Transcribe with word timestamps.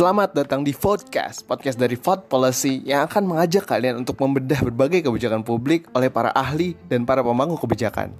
Selamat 0.00 0.36
datang 0.36 0.60
di 0.60 0.76
Vodcast, 0.76 1.48
podcast 1.48 1.80
dari 1.80 1.96
Vod 1.96 2.28
Policy 2.28 2.84
yang 2.84 3.08
akan 3.08 3.24
mengajak 3.24 3.64
kalian 3.64 4.04
untuk 4.04 4.20
membedah 4.20 4.60
berbagai 4.68 5.08
kebijakan 5.08 5.40
publik 5.40 5.88
oleh 5.96 6.12
para 6.12 6.28
ahli 6.36 6.76
dan 6.92 7.08
para 7.08 7.24
pemangku 7.24 7.56
kebijakan. 7.56 8.12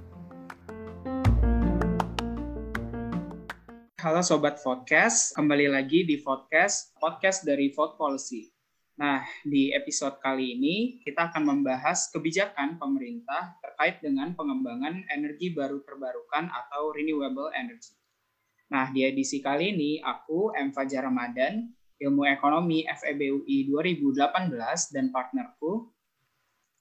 Halo 4.01 4.25
Sobat 4.25 4.57
Vodcast, 4.65 5.37
kembali 5.37 5.69
lagi 5.69 6.09
di 6.09 6.17
Vodcast, 6.21 6.97
podcast 6.97 7.45
dari 7.45 7.69
Vod 7.69 8.01
Policy. 8.01 8.60
Nah, 9.01 9.25
di 9.41 9.73
episode 9.73 10.21
kali 10.21 10.61
ini 10.61 11.01
kita 11.01 11.33
akan 11.33 11.41
membahas 11.41 12.13
kebijakan 12.13 12.77
pemerintah 12.77 13.57
terkait 13.57 13.97
dengan 13.97 14.37
pengembangan 14.37 15.01
energi 15.09 15.49
baru 15.57 15.81
terbarukan 15.81 16.45
atau 16.53 16.93
renewable 16.93 17.49
energy. 17.57 17.97
Nah, 18.69 18.93
di 18.93 19.01
edisi 19.01 19.41
kali 19.41 19.73
ini 19.73 19.91
aku, 20.05 20.53
M. 20.53 20.69
Fajar 20.69 21.09
Ramadan, 21.09 21.73
Ilmu 21.97 22.29
Ekonomi 22.29 22.85
FEB 22.85 23.41
UI 23.41 23.73
2018 23.73 24.93
dan 24.93 25.09
partnerku. 25.09 25.89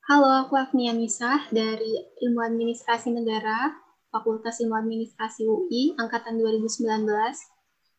Halo, 0.04 0.44
aku 0.44 0.60
Agnia 0.60 0.92
Misah 0.92 1.48
dari 1.48 2.04
Ilmu 2.20 2.44
Administrasi 2.44 3.16
Negara, 3.16 3.72
Fakultas 4.12 4.60
Ilmu 4.60 4.76
Administrasi 4.76 5.48
UI, 5.48 5.96
Angkatan 5.96 6.36
2019. 6.36 6.84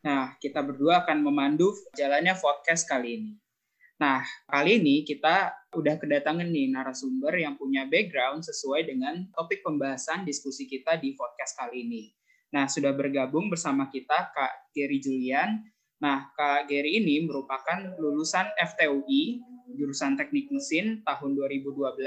Nah, 0.05 0.37
kita 0.37 0.61
berdua 0.61 1.09
akan 1.09 1.25
memandu 1.25 1.73
jalannya 1.97 2.37
podcast 2.37 2.85
kali 2.85 3.17
ini. 3.17 3.33
Nah, 4.01 4.25
kali 4.49 4.81
ini 4.81 5.05
kita 5.05 5.53
udah 5.77 6.01
kedatangan 6.01 6.49
nih 6.49 6.73
narasumber 6.73 7.37
yang 7.37 7.53
punya 7.53 7.85
background 7.85 8.41
sesuai 8.41 8.89
dengan 8.89 9.29
topik 9.37 9.61
pembahasan 9.61 10.25
diskusi 10.25 10.65
kita 10.65 10.97
di 10.97 11.13
podcast 11.13 11.53
kali 11.53 11.85
ini. 11.85 12.03
Nah, 12.49 12.65
sudah 12.65 12.97
bergabung 12.97 13.53
bersama 13.53 13.93
kita 13.93 14.33
Kak 14.33 14.73
Gary 14.73 14.97
Julian. 14.97 15.61
Nah, 16.01 16.33
Kak 16.33 16.65
Gary 16.65 16.97
ini 16.97 17.29
merupakan 17.29 17.93
lulusan 18.01 18.49
FTUI, 18.73 19.37
jurusan 19.77 20.17
Teknik 20.17 20.49
Mesin 20.49 21.05
tahun 21.05 21.37
2012. 21.37 22.01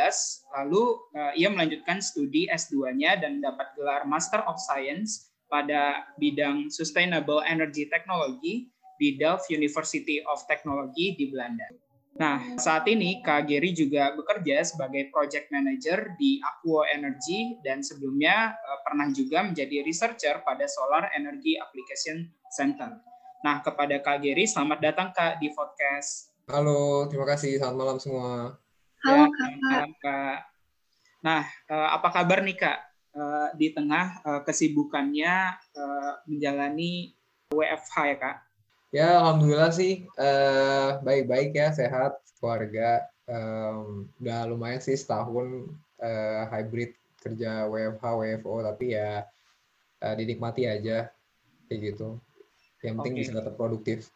Lalu 0.51 0.85
uh, 1.15 1.33
ia 1.39 1.47
melanjutkan 1.47 2.03
studi 2.03 2.51
S2-nya 2.51 3.23
dan 3.23 3.39
dapat 3.39 3.71
gelar 3.79 4.03
Master 4.03 4.43
of 4.51 4.59
Science 4.59 5.31
pada 5.47 6.11
bidang 6.19 6.75
Sustainable 6.75 7.39
Energy 7.47 7.87
Technology 7.87 8.67
di 8.99 9.15
Delft 9.15 9.47
University 9.55 10.19
of 10.27 10.43
Technology 10.51 11.15
di 11.15 11.31
Belanda. 11.31 11.84
Nah, 12.15 12.39
saat 12.63 12.87
ini 12.87 13.19
Kak 13.19 13.51
Gary 13.51 13.75
juga 13.75 14.15
bekerja 14.15 14.63
sebagai 14.63 15.11
project 15.11 15.51
manager 15.51 16.15
di 16.15 16.39
Aquo 16.39 16.87
Energy 16.87 17.59
dan 17.67 17.83
sebelumnya 17.83 18.55
uh, 18.55 18.79
pernah 18.87 19.11
juga 19.11 19.43
menjadi 19.43 19.83
researcher 19.83 20.39
pada 20.47 20.63
Solar 20.71 21.11
Energy 21.19 21.59
Application 21.59 22.31
Center. 22.55 23.03
Nah, 23.43 23.67
kepada 23.67 23.99
Kak 23.99 24.23
Gary, 24.23 24.47
selamat 24.47 24.79
datang 24.79 25.11
Kak 25.11 25.43
di 25.43 25.51
podcast. 25.51 26.31
Halo, 26.47 27.11
terima 27.11 27.27
kasih. 27.27 27.59
Selamat 27.59 27.79
malam 27.83 27.99
semua. 27.99 28.63
Halo 29.03 29.27
Ya, 29.27 29.35
Kak. 29.35 29.51
malam, 29.59 29.91
Kak. 29.99 30.39
Nah, 31.19 31.43
uh, 31.67 31.89
apa 31.99 32.09
kabar 32.15 32.47
nih 32.47 32.55
Kak 32.55 32.79
uh, 33.19 33.49
di 33.59 33.75
tengah 33.75 34.23
kesibukannya 34.47 35.59
menjalani 36.31 37.11
WFH 37.51 37.97
ya 38.07 38.17
Kak? 38.23 38.37
Ya, 38.95 39.19
alhamdulillah 39.19 39.75
sih 39.75 40.07
eh, 40.07 40.91
baik-baik 41.03 41.51
ya, 41.51 41.75
sehat, 41.75 42.15
keluarga. 42.39 43.03
Em, 43.27 44.07
udah 44.23 44.47
lumayan 44.47 44.79
sih 44.79 44.95
setahun 44.95 45.67
eh, 45.99 46.47
hybrid 46.47 46.95
kerja 47.19 47.67
WFH, 47.67 48.05
WFO, 48.07 48.63
tapi 48.63 48.95
ya 48.95 49.27
eh, 49.99 50.15
dinikmati 50.15 50.71
aja 50.71 51.11
kayak 51.67 51.81
gitu. 51.91 52.23
Yang 52.87 52.95
penting 53.03 53.15
bisa 53.19 53.33
tetap 53.35 53.59
produktif. 53.59 54.15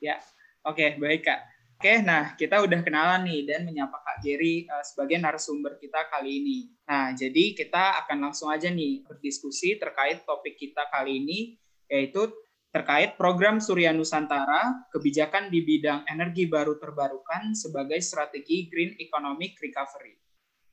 Ya, 0.00 0.16
oke 0.64 0.96
baik 0.96 1.28
kak. 1.28 1.44
Oke, 1.76 2.00
nah 2.00 2.32
kita 2.40 2.64
udah 2.64 2.80
kenalan 2.80 3.28
nih 3.28 3.44
dan 3.44 3.68
menyapa 3.68 4.00
Kak 4.00 4.24
Gary 4.24 4.64
uh, 4.64 4.80
sebagai 4.80 5.20
narasumber 5.20 5.76
kita 5.76 6.08
kali 6.08 6.40
ini. 6.40 6.58
Nah, 6.88 7.12
jadi 7.12 7.52
kita 7.52 8.00
akan 8.06 8.30
langsung 8.30 8.48
aja 8.48 8.72
nih 8.72 9.04
berdiskusi 9.04 9.76
terkait 9.76 10.24
topik 10.24 10.56
kita 10.56 10.88
kali 10.88 11.20
ini, 11.20 11.60
yaitu 11.90 12.30
terkait 12.74 13.14
program 13.14 13.62
Surya 13.62 13.94
Nusantara, 13.94 14.90
kebijakan 14.90 15.46
di 15.46 15.62
bidang 15.62 16.02
energi 16.10 16.50
baru 16.50 16.74
terbarukan 16.82 17.54
sebagai 17.54 18.02
strategi 18.02 18.66
Green 18.66 18.98
Economic 18.98 19.54
Recovery. 19.62 20.18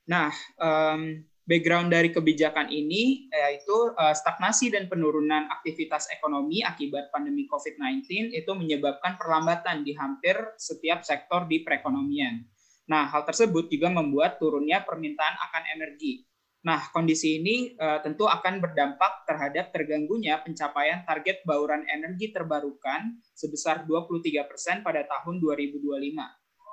Nah, 0.10 0.34
em, 0.58 1.22
background 1.46 1.94
dari 1.94 2.10
kebijakan 2.10 2.74
ini 2.74 3.30
yaitu 3.30 3.94
eh, 3.94 4.16
stagnasi 4.18 4.74
dan 4.74 4.90
penurunan 4.90 5.46
aktivitas 5.52 6.10
ekonomi 6.10 6.66
akibat 6.66 7.14
pandemi 7.14 7.46
COVID-19 7.46 8.34
itu 8.34 8.52
menyebabkan 8.58 9.22
perlambatan 9.22 9.86
di 9.86 9.94
hampir 9.94 10.38
setiap 10.58 11.06
sektor 11.06 11.46
di 11.46 11.62
perekonomian. 11.62 12.42
Nah, 12.90 13.08
hal 13.14 13.30
tersebut 13.30 13.70
juga 13.70 13.94
membuat 13.94 14.42
turunnya 14.42 14.82
permintaan 14.82 15.36
akan 15.38 15.64
energi. 15.78 16.26
Nah, 16.62 16.94
kondisi 16.94 17.42
ini 17.42 17.74
eh, 17.74 18.00
tentu 18.06 18.30
akan 18.30 18.62
berdampak 18.62 19.26
terhadap 19.26 19.74
terganggunya 19.74 20.38
pencapaian 20.46 21.02
target 21.02 21.42
bauran 21.42 21.82
energi 21.90 22.30
terbarukan 22.30 23.18
sebesar 23.34 23.90
23% 23.90 24.86
pada 24.86 25.02
tahun 25.10 25.42
2025. 25.42 25.82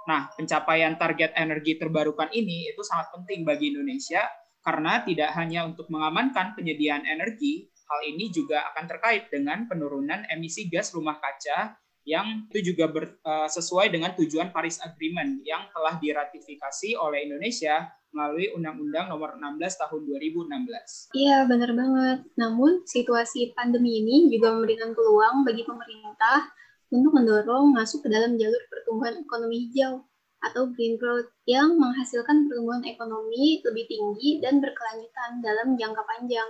Nah, 0.09 0.29
pencapaian 0.37 0.97
target 0.97 1.33
energi 1.37 1.81
terbarukan 1.81 2.29
ini 2.33 2.69
itu 2.69 2.81
sangat 2.85 3.13
penting 3.17 3.49
bagi 3.49 3.73
Indonesia 3.73 4.25
karena 4.61 5.01
tidak 5.05 5.33
hanya 5.37 5.65
untuk 5.65 5.89
mengamankan 5.89 6.53
penyediaan 6.53 7.09
energi, 7.09 7.73
hal 7.89 8.01
ini 8.05 8.29
juga 8.29 8.69
akan 8.73 8.85
terkait 8.85 9.33
dengan 9.33 9.65
penurunan 9.65 10.29
emisi 10.29 10.69
gas 10.69 10.93
rumah 10.93 11.17
kaca 11.17 11.73
yang 12.07 12.49
itu 12.53 12.73
juga 12.75 12.91
ber- 12.91 13.17
eh, 13.21 13.49
sesuai 13.51 13.93
dengan 13.93 14.15
tujuan 14.15 14.53
Paris 14.53 14.79
Agreement 14.81 15.43
yang 15.45 15.67
telah 15.73 15.97
diratifikasi 15.99 16.97
oleh 16.99 17.29
Indonesia 17.29 17.89
melalui 18.13 18.49
Undang-Undang 18.57 19.13
Nomor 19.13 19.37
16 19.37 19.77
Tahun 19.77 20.01
2016. 20.01 21.13
Iya, 21.13 21.45
benar 21.45 21.71
banget. 21.77 22.19
Namun, 22.41 22.83
situasi 22.89 23.53
pandemi 23.53 24.01
ini 24.01 24.33
juga 24.33 24.57
memberikan 24.57 24.97
peluang 24.97 25.45
bagi 25.45 25.69
pemerintah 25.69 26.49
untuk 26.89 27.13
mendorong 27.13 27.77
masuk 27.77 28.01
ke 28.01 28.09
dalam 28.09 28.41
jalur 28.41 28.63
pertumbuhan 28.73 29.21
ekonomi 29.21 29.69
hijau 29.69 30.09
atau 30.39 30.71
green 30.73 30.97
growth 30.97 31.29
yang 31.45 31.77
menghasilkan 31.77 32.49
pertumbuhan 32.49 32.87
ekonomi 32.87 33.61
lebih 33.61 33.85
tinggi 33.91 34.39
dan 34.41 34.63
berkelanjutan 34.63 35.45
dalam 35.45 35.77
jangka 35.77 36.03
panjang. 36.07 36.49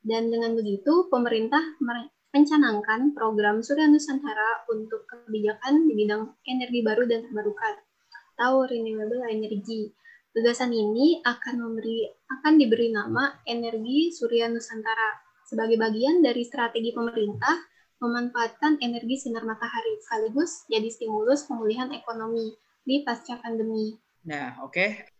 Dan 0.00 0.32
dengan 0.32 0.56
begitu, 0.56 1.08
pemerintah 1.12 1.60
mencanangkan 2.30 3.10
program 3.12 3.58
Surya 3.62 3.90
Nusantara 3.90 4.64
untuk 4.70 5.06
kebijakan 5.06 5.86
di 5.90 5.92
bidang 5.98 6.30
energi 6.46 6.80
baru 6.86 7.04
dan 7.10 7.26
terbarukan 7.26 7.74
atau 8.38 8.64
renewable 8.64 9.26
energy. 9.26 9.90
Gagasan 10.30 10.70
ini 10.70 11.18
akan 11.26 11.58
memberi 11.58 12.06
akan 12.30 12.54
diberi 12.54 12.94
nama 12.94 13.34
Energi 13.42 14.14
Surya 14.14 14.46
Nusantara 14.46 15.18
sebagai 15.42 15.74
bagian 15.74 16.22
dari 16.22 16.46
strategi 16.46 16.94
pemerintah 16.94 17.58
memanfaatkan 17.98 18.78
energi 18.80 19.26
sinar 19.26 19.42
matahari 19.42 19.98
sekaligus 20.00 20.64
jadi 20.70 20.86
stimulus 20.88 21.44
pemulihan 21.50 21.90
ekonomi 21.90 22.54
di 22.86 23.02
pasca 23.02 23.42
pandemi. 23.42 23.98
Nah, 24.24 24.62
oke. 24.64 25.10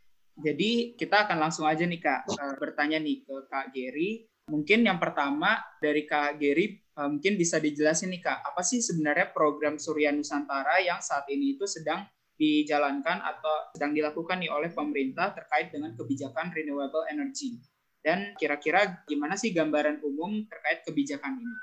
Jadi 0.41 0.97
kita 0.97 1.29
akan 1.29 1.37
langsung 1.37 1.69
aja 1.69 1.85
nih 1.85 2.01
Kak 2.01 2.21
eh, 2.31 2.55
bertanya 2.57 2.97
nih 2.97 3.27
ke 3.27 3.37
Kak 3.51 3.75
Gary. 3.77 4.25
Mungkin 4.49 4.89
yang 4.89 4.97
pertama 4.97 5.61
dari 5.83 6.09
Kak 6.09 6.41
eh, 6.41 6.73
mungkin 7.07 7.39
bisa 7.39 7.63
dijelasin 7.63 8.11
nih 8.13 8.21
Kak, 8.21 8.39
apa 8.53 8.61
sih 8.61 8.83
sebenarnya 8.83 9.31
program 9.31 9.79
Surya 9.79 10.11
Nusantara 10.11 10.83
yang 10.83 10.99
saat 10.99 11.25
ini 11.31 11.55
itu 11.57 11.65
sedang 11.65 12.05
dijalankan 12.41 13.21
atau 13.21 13.69
sedang 13.77 13.93
dilakukan 13.93 14.41
nih 14.41 14.49
oleh 14.49 14.73
pemerintah 14.73 15.37
terkait 15.37 15.71
dengan 15.71 15.93
kebijakan 15.93 16.51
renewable 16.51 17.05
energy. 17.13 17.61
Dan 18.01 18.33
kira-kira 18.41 19.05
gimana 19.05 19.37
sih 19.37 19.53
gambaran 19.53 20.01
umum 20.01 20.49
terkait 20.49 20.81
kebijakan 20.89 21.37
ini? 21.37 21.55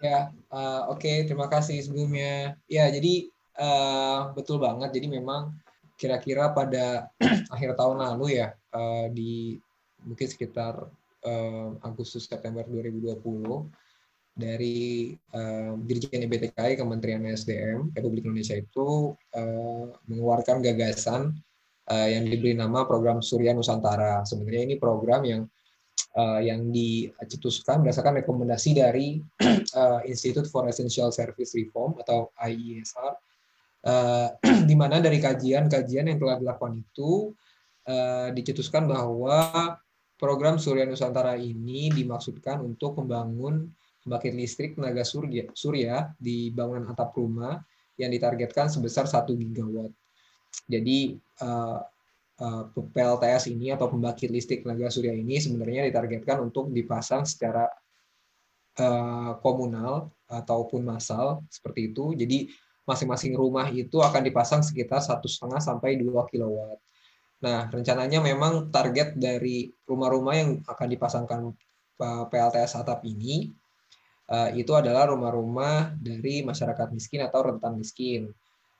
Ya, 0.00 0.30
eh, 0.30 0.82
oke, 0.86 1.26
terima 1.26 1.50
kasih 1.50 1.82
sebelumnya. 1.82 2.54
Ya, 2.70 2.86
jadi 2.88 3.26
eh, 3.58 4.20
betul 4.38 4.62
banget. 4.62 4.94
Jadi 4.94 5.10
memang 5.10 5.50
kira-kira 5.98 6.54
pada 6.54 7.10
akhir 7.54 7.74
tahun 7.74 7.98
lalu 7.98 8.38
ya, 8.38 8.54
eh, 8.54 9.06
di 9.10 9.58
mungkin 10.06 10.28
sekitar 10.30 10.88
eh, 11.26 11.68
Agustus 11.84 12.30
September 12.30 12.62
2020 12.64 13.18
dari 14.34 15.12
eh, 15.12 15.72
Dirjen 15.84 16.26
BTKI 16.26 16.78
Kementerian 16.78 17.22
SDM 17.26 17.92
Republik 17.92 18.24
Indonesia 18.26 18.56
itu 18.56 19.14
eh, 19.34 19.86
mengeluarkan 20.06 20.62
gagasan 20.62 21.34
eh, 21.90 22.08
yang 22.16 22.24
diberi 22.26 22.54
nama 22.54 22.86
program 22.86 23.20
Surya 23.20 23.52
Nusantara. 23.52 24.22
Sebenarnya 24.22 24.62
ini 24.70 24.76
program 24.78 25.22
yang 25.26 25.42
eh, 26.14 26.40
yang 26.46 26.70
dicetuskan 26.70 27.82
berdasarkan 27.82 28.22
rekomendasi 28.24 28.70
dari 28.78 29.20
eh, 29.80 30.00
Institute 30.06 30.46
for 30.48 30.66
Essential 30.70 31.10
Service 31.10 31.52
Reform 31.58 31.98
atau 32.00 32.30
IESR, 32.38 33.12
eh, 33.86 34.28
di 34.68 34.74
mana 34.78 35.02
dari 35.02 35.18
kajian-kajian 35.18 36.06
yang 36.08 36.18
telah 36.18 36.36
dilakukan 36.38 36.78
itu 36.78 37.34
eh, 37.84 38.30
dicetuskan 38.32 38.86
bahwa 38.86 39.76
program 40.20 40.60
Surya 40.60 40.84
Nusantara 40.84 41.34
ini 41.40 41.88
dimaksudkan 41.88 42.60
untuk 42.60 43.00
membangun 43.00 43.72
pembangkit 44.04 44.32
listrik 44.32 44.70
tenaga 44.76 45.04
surya, 45.04 45.48
surya 45.52 46.12
di 46.16 46.48
bangunan 46.50 46.88
atap 46.88 47.12
rumah 47.16 47.60
yang 48.00 48.08
ditargetkan 48.08 48.72
sebesar 48.72 49.04
1 49.04 49.28
gigawatt. 49.36 49.92
Jadi 50.66 51.20
uh, 51.44 51.78
uh, 52.40 52.64
PLTS 52.72 53.52
ini 53.52 53.70
atau 53.76 53.92
pembangkit 53.92 54.32
listrik 54.32 54.64
tenaga 54.64 54.88
surya 54.88 55.12
ini 55.12 55.36
sebenarnya 55.36 55.86
ditargetkan 55.92 56.40
untuk 56.40 56.72
dipasang 56.72 57.28
secara 57.28 57.68
uh, 58.80 59.36
komunal 59.44 60.08
ataupun 60.26 60.80
massal 60.80 61.44
seperti 61.52 61.92
itu. 61.92 62.16
Jadi 62.16 62.48
masing-masing 62.88 63.36
rumah 63.36 63.68
itu 63.70 64.00
akan 64.00 64.24
dipasang 64.24 64.64
sekitar 64.64 65.04
satu 65.04 65.28
setengah 65.28 65.60
sampai 65.60 66.00
2 66.00 66.10
kilowatt. 66.32 66.80
Nah, 67.40 67.72
rencananya 67.72 68.20
memang 68.20 68.68
target 68.68 69.16
dari 69.16 69.72
rumah-rumah 69.88 70.34
yang 70.36 70.50
akan 70.64 70.88
dipasangkan 70.92 71.40
PLTS 72.00 72.80
atap 72.80 73.04
ini 73.04 73.52
Eh, 74.30 74.62
itu 74.62 74.70
adalah 74.78 75.10
rumah-rumah 75.10 75.98
dari 75.98 76.46
masyarakat 76.46 76.94
miskin 76.94 77.26
atau 77.26 77.50
rentan 77.50 77.74
miskin. 77.74 78.30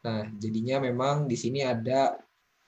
Nah, 0.07 0.31
jadinya 0.39 0.79
memang 0.79 1.27
di 1.27 1.35
sini 1.35 1.67
ada 1.67 2.15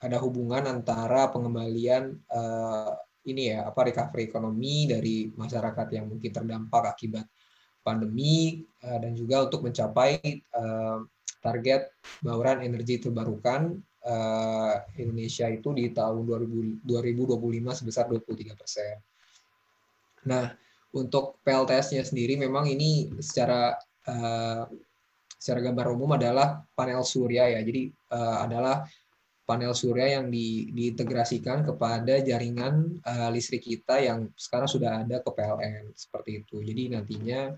ada 0.03 0.17
hubungan 0.19 0.67
antara 0.67 1.31
pengembalian 1.31 2.11
uh, 2.27 2.91
ini 3.23 3.55
ya 3.55 3.71
apa 3.71 3.87
recovery 3.87 4.27
ekonomi 4.27 4.83
dari 4.83 5.31
masyarakat 5.31 5.87
yang 5.95 6.11
mungkin 6.11 6.27
terdampak 6.27 6.91
akibat 6.91 7.23
pandemi 7.79 8.67
uh, 8.83 8.99
dan 8.99 9.15
juga 9.15 9.47
untuk 9.47 9.63
mencapai 9.63 10.43
uh, 10.51 11.07
target 11.39 11.87
bauran 12.19 12.67
energi 12.67 12.99
terbarukan 12.99 13.79
uh, 14.03 14.75
Indonesia 14.99 15.47
itu 15.47 15.71
di 15.71 15.95
tahun 15.95 16.27
2000, 16.27 16.83
2025 16.83 17.79
sebesar 17.79 18.11
23 18.11 18.59
persen. 18.59 18.99
Nah, 20.27 20.51
untuk 20.93 21.41
PLTS-nya 21.41 22.05
sendiri 22.05 22.37
memang 22.37 22.69
ini 22.69 23.09
secara 23.17 23.73
uh, 24.05 24.63
secara 25.37 25.59
gambar 25.59 25.91
umum 25.91 26.15
adalah 26.15 26.61
panel 26.77 27.03
surya 27.03 27.49
ya. 27.57 27.59
Jadi 27.65 27.89
uh, 28.13 28.45
adalah 28.45 28.85
panel 29.43 29.75
surya 29.75 30.21
yang 30.21 30.31
di, 30.31 30.71
diintegrasikan 30.71 31.67
kepada 31.67 32.23
jaringan 32.23 33.03
uh, 33.03 33.27
listrik 33.33 33.65
kita 33.65 33.99
yang 33.99 34.31
sekarang 34.39 34.69
sudah 34.71 35.03
ada 35.03 35.19
ke 35.19 35.29
PLN 35.33 35.91
seperti 35.97 36.45
itu. 36.45 36.63
Jadi 36.63 36.95
nantinya 36.95 37.51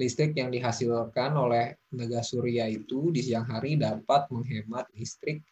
listrik 0.00 0.32
yang 0.34 0.50
dihasilkan 0.50 1.36
oleh 1.36 1.76
tenaga 1.92 2.24
surya 2.24 2.66
itu 2.66 3.12
di 3.12 3.20
siang 3.20 3.46
hari 3.46 3.76
dapat 3.76 4.26
menghemat 4.32 4.88
listrik 4.96 5.44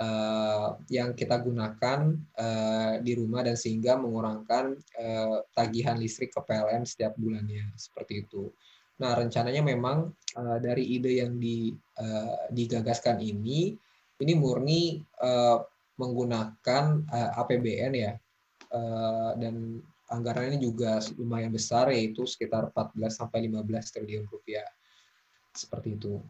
uh, 0.00 0.76
yang 0.92 1.12
kita 1.16 1.40
gunakan 1.40 2.14
uh, 2.36 2.94
di 3.00 3.12
rumah 3.16 3.44
dan 3.44 3.56
sehingga 3.56 3.96
mengurangkan 3.96 4.76
uh, 4.98 5.44
tagihan 5.52 5.96
listrik 5.96 6.32
ke 6.32 6.40
PLN 6.40 6.84
setiap 6.84 7.16
bulannya 7.16 7.72
seperti 7.76 8.24
itu. 8.24 8.50
Nah 8.96 9.12
rencananya 9.12 9.60
memang 9.60 10.08
dari 10.36 10.96
ide 10.96 11.20
yang 11.20 11.36
di, 11.36 11.68
digagaskan 12.48 13.20
ini 13.20 13.76
ini 14.24 14.32
murni 14.32 14.96
menggunakan 16.00 17.04
APBN 17.12 17.92
ya 17.92 18.16
uh, 18.72 19.32
dan 19.36 19.80
anggarannya 20.06 20.62
juga 20.62 21.02
lumayan 21.18 21.50
besar 21.50 21.90
yaitu 21.90 22.22
sekitar 22.28 22.70
14 22.70 23.10
sampai 23.10 23.50
15 23.50 23.92
triliun 23.92 24.26
rupiah 24.30 24.66
seperti 25.50 25.98
itu. 25.98 26.22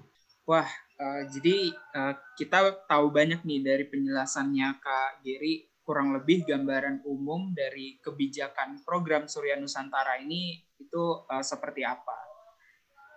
Wah, 0.49 0.71
uh, 1.01 1.23
jadi 1.29 1.73
uh, 1.95 2.15
kita 2.37 2.89
tahu 2.89 3.13
banyak 3.13 3.45
nih 3.45 3.61
dari 3.65 3.85
penjelasannya 3.89 4.69
Kak 4.81 5.25
Giri 5.25 5.69
kurang 5.87 6.11
lebih 6.19 6.43
gambaran 6.43 7.07
umum 7.07 7.55
dari 7.55 8.03
kebijakan 8.03 8.83
program 8.83 9.31
Surya 9.31 9.55
Nusantara 9.55 10.19
ini 10.19 10.59
itu 10.83 11.23
uh, 11.31 11.45
seperti 11.47 11.87
apa. 11.87 12.27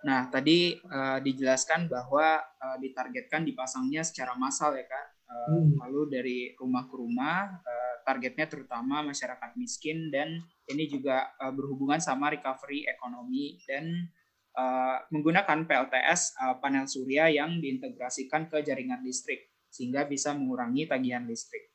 Nah, 0.00 0.32
tadi 0.32 0.72
uh, 0.80 1.20
dijelaskan 1.20 1.90
bahwa 1.90 2.40
uh, 2.40 2.76
ditargetkan 2.80 3.44
dipasangnya 3.44 4.00
secara 4.00 4.32
massal 4.38 4.72
ya 4.72 4.86
Kak. 4.88 5.06
Uh, 5.28 5.36
hmm. 5.50 5.70
Lalu 5.84 6.02
dari 6.08 6.38
rumah 6.56 6.88
ke 6.88 6.94
rumah, 6.96 7.60
uh, 7.60 7.94
targetnya 8.06 8.48
terutama 8.48 9.04
masyarakat 9.04 9.50
miskin 9.60 10.08
dan 10.08 10.40
ini 10.70 10.88
juga 10.88 11.36
uh, 11.36 11.52
berhubungan 11.52 12.00
sama 12.00 12.32
recovery 12.32 12.88
ekonomi 12.88 13.60
dan 13.68 14.08
uh, 14.56 14.96
menggunakan 15.10 15.66
PLTS 15.66 16.38
uh, 16.38 16.54
eh, 16.54 16.56
panel 16.58 16.86
surya 16.90 17.30
yang 17.30 17.58
diintegrasikan 17.62 18.50
ke 18.50 18.62
jaringan 18.64 19.02
listrik 19.04 19.50
sehingga 19.70 20.02
bisa 20.06 20.34
mengurangi 20.34 20.90
tagihan 20.90 21.22
listrik. 21.26 21.70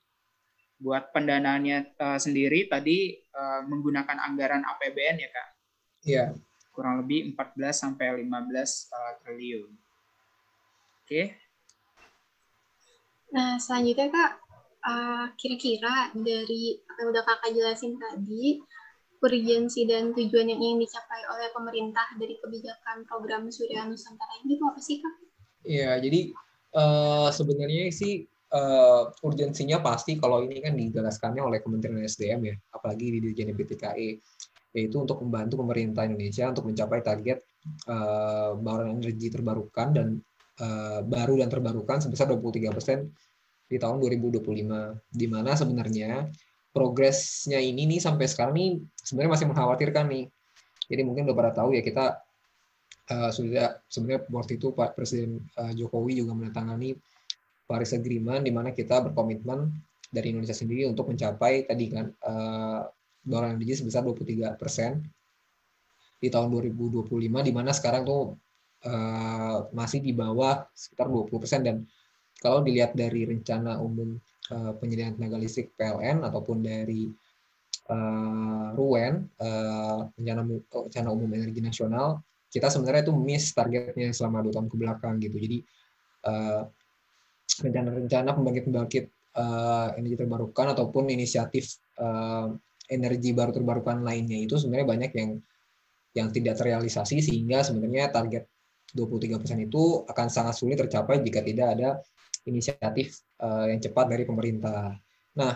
Buat 0.76 1.16
pendanaannya 1.16 1.96
uh, 1.96 2.20
sendiri 2.20 2.68
tadi 2.68 3.16
uh, 3.32 3.64
menggunakan 3.64 4.20
anggaran 4.20 4.68
APBN 4.68 5.16
ya 5.24 5.30
kak? 5.32 5.50
Iya. 6.04 6.26
Kurang 6.76 7.00
lebih 7.04 7.32
14 7.40 7.72
sampai 7.72 8.20
15 8.20 8.28
uh, 8.28 9.14
triliun. 9.24 9.72
Oke. 9.72 11.08
Okay. 11.08 11.26
Nah 13.32 13.56
selanjutnya 13.60 14.12
kak, 14.12 14.32
kira-kira 15.40 16.12
uh, 16.12 16.20
dari 16.20 16.76
apa 16.84 16.98
yang 17.00 17.10
udah 17.16 17.24
kakak 17.24 17.52
jelasin 17.56 17.96
tadi, 17.96 18.60
urgensi 19.24 19.88
dan 19.88 20.12
tujuan 20.12 20.52
yang 20.52 20.60
ingin 20.62 20.84
dicapai 20.84 21.22
oleh 21.32 21.48
pemerintah 21.56 22.08
dari 22.20 22.36
kebijakan 22.40 23.08
program 23.08 23.48
Surya 23.48 23.88
Nusantara 23.88 24.42
ini 24.44 24.60
itu 24.60 24.64
apa 24.66 24.80
sih 24.82 24.98
kak? 25.00 25.16
Iya, 25.66 25.92
jadi 25.98 26.20
uh, 26.78 27.30
sebenarnya 27.34 27.90
sih 27.90 28.28
uh, 28.54 29.10
urgensinya 29.26 29.82
pasti 29.82 30.20
kalau 30.20 30.46
ini 30.46 30.62
kan 30.62 30.78
digagaskannya 30.78 31.42
oleh 31.42 31.60
Kementerian 31.64 32.06
SDM 32.06 32.42
ya, 32.54 32.56
apalagi 32.76 33.18
di 33.18 33.20
Dirjen 33.24 33.56
BTKE, 33.56 34.10
yaitu 34.76 34.98
untuk 35.00 35.24
membantu 35.24 35.64
pemerintah 35.64 36.06
Indonesia 36.06 36.52
untuk 36.52 36.70
mencapai 36.70 37.00
target 37.02 37.42
uh, 37.90 38.54
bauran 38.60 39.00
energi 39.02 39.32
terbarukan 39.32 39.88
dan 39.96 40.08
uh, 40.62 41.00
baru 41.02 41.42
dan 41.42 41.50
terbarukan 41.50 42.04
sebesar 42.04 42.30
23 42.30 42.76
persen 42.76 43.10
di 43.66 43.82
tahun 43.82 43.98
2025, 43.98 44.46
di 45.10 45.26
mana 45.26 45.58
sebenarnya 45.58 46.30
progresnya 46.76 47.64
ini 47.64 47.88
nih 47.88 48.04
sampai 48.04 48.28
sekarang 48.28 48.54
nih 48.60 48.84
sebenarnya 49.00 49.32
masih 49.40 49.48
mengkhawatirkan 49.48 50.06
nih. 50.12 50.26
Jadi 50.92 51.02
mungkin 51.08 51.24
udah 51.24 51.38
pada 51.40 51.52
tahu 51.56 51.72
ya 51.72 51.80
kita 51.80 52.20
uh, 53.16 53.32
sudah 53.32 53.80
sebenarnya 53.88 54.28
waktu 54.28 54.60
itu 54.60 54.76
Pak 54.76 54.92
Presiden 55.00 55.40
uh, 55.56 55.72
Jokowi 55.72 56.20
juga 56.20 56.36
menandatangani 56.36 57.00
Paris 57.64 57.96
Agreement 57.96 58.44
di 58.44 58.52
mana 58.52 58.76
kita 58.76 59.00
berkomitmen 59.08 59.72
dari 60.12 60.36
Indonesia 60.36 60.54
sendiri 60.54 60.84
untuk 60.86 61.10
mencapai 61.10 61.64
tadi 61.66 61.86
kan 61.90 62.12
uh, 62.12 62.86
dolar 63.24 63.56
energi 63.56 63.82
sebesar 63.82 64.06
23 64.06 64.60
persen 64.60 65.02
di 66.20 66.28
tahun 66.30 66.52
2025 66.54 67.10
di 67.18 67.52
mana 67.56 67.72
sekarang 67.74 68.04
tuh 68.06 68.38
uh, 68.86 69.58
masih 69.74 70.04
di 70.04 70.14
bawah 70.14 70.68
sekitar 70.76 71.10
20 71.10 71.42
persen 71.42 71.60
dan 71.66 71.76
kalau 72.38 72.62
dilihat 72.62 72.94
dari 72.94 73.26
rencana 73.26 73.82
umum 73.82 74.20
uh, 74.52 74.74
penyediaan 74.78 75.16
tenaga 75.18 75.38
listrik 75.40 75.74
PLN 75.78 76.26
ataupun 76.26 76.62
dari 76.62 77.10
uh, 77.90 78.76
RUEN 78.76 79.14
uh, 79.42 80.10
rencana, 80.18 80.42
rencana 80.70 81.10
umum 81.10 81.30
energi 81.34 81.62
nasional 81.64 82.22
kita 82.50 82.72
sebenarnya 82.72 83.12
itu 83.12 83.14
miss 83.14 83.52
targetnya 83.52 84.16
selama 84.16 84.40
dua 84.48 84.54
tahun 84.56 84.68
ke 84.72 84.76
belakang 84.80 85.20
gitu. 85.20 85.36
Jadi 85.36 85.60
rencana-rencana 87.62 88.30
uh, 88.32 88.36
pembangkit-pembangkit 88.40 89.06
uh, 89.36 89.92
energi 90.00 90.16
terbarukan 90.16 90.72
ataupun 90.72 91.12
inisiatif 91.12 91.78
uh, 92.00 92.56
energi 92.90 93.36
baru 93.36 93.52
terbarukan 93.52 94.02
lainnya 94.02 94.40
itu 94.40 94.56
sebenarnya 94.56 94.88
banyak 94.88 95.12
yang 95.14 95.32
yang 96.16 96.28
tidak 96.32 96.56
terrealisasi 96.56 97.20
sehingga 97.20 97.60
sebenarnya 97.60 98.08
target 98.08 98.48
23% 98.96 99.68
itu 99.68 100.08
akan 100.08 100.28
sangat 100.32 100.56
sulit 100.56 100.80
tercapai 100.80 101.20
jika 101.20 101.44
tidak 101.44 101.68
ada 101.76 101.90
inisiatif 102.46 103.22
uh, 103.42 103.66
yang 103.70 103.82
cepat 103.82 104.06
dari 104.10 104.24
pemerintah. 104.24 104.94
Nah, 105.36 105.54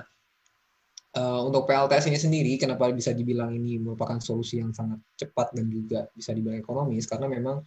uh, 1.16 1.40
untuk 1.46 1.70
PLTS 1.70 2.10
ini 2.10 2.20
sendiri, 2.20 2.52
kenapa 2.58 2.90
bisa 2.94 3.14
dibilang 3.14 3.54
ini 3.54 3.78
merupakan 3.78 4.18
solusi 4.22 4.62
yang 4.62 4.74
sangat 4.74 5.00
cepat 5.18 5.54
dan 5.56 5.70
juga 5.70 6.10
bisa 6.14 6.34
dibilang 6.34 6.60
ekonomis? 6.60 7.06
Karena 7.06 7.30
memang 7.30 7.62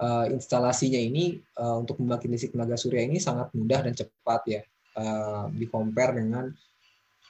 uh, 0.00 0.26
instalasinya 0.28 1.00
ini 1.00 1.40
uh, 1.58 1.80
untuk 1.80 2.00
membangkit 2.00 2.28
listrik 2.28 2.52
tenaga 2.54 2.76
surya 2.76 3.02
ini 3.04 3.18
sangat 3.18 3.52
mudah 3.56 3.80
dan 3.84 3.94
cepat 3.96 4.40
ya, 4.48 4.62
uh, 4.96 5.48
di 5.52 5.66
compare 5.68 6.12
dengan 6.20 6.52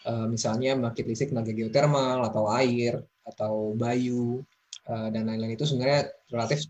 uh, 0.07 0.27
misalnya 0.27 0.75
membangkit 0.75 1.07
listrik 1.07 1.31
tenaga 1.31 1.55
geotermal 1.55 2.27
atau 2.27 2.51
air 2.51 3.03
atau 3.23 3.79
bayu 3.79 4.43
uh, 4.91 5.09
dan 5.15 5.31
lain-lain 5.31 5.55
itu 5.55 5.67
sebenarnya 5.67 6.11
relatif 6.35 6.67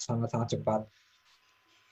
sangat-sangat 0.00 0.56
cepat 0.56 0.82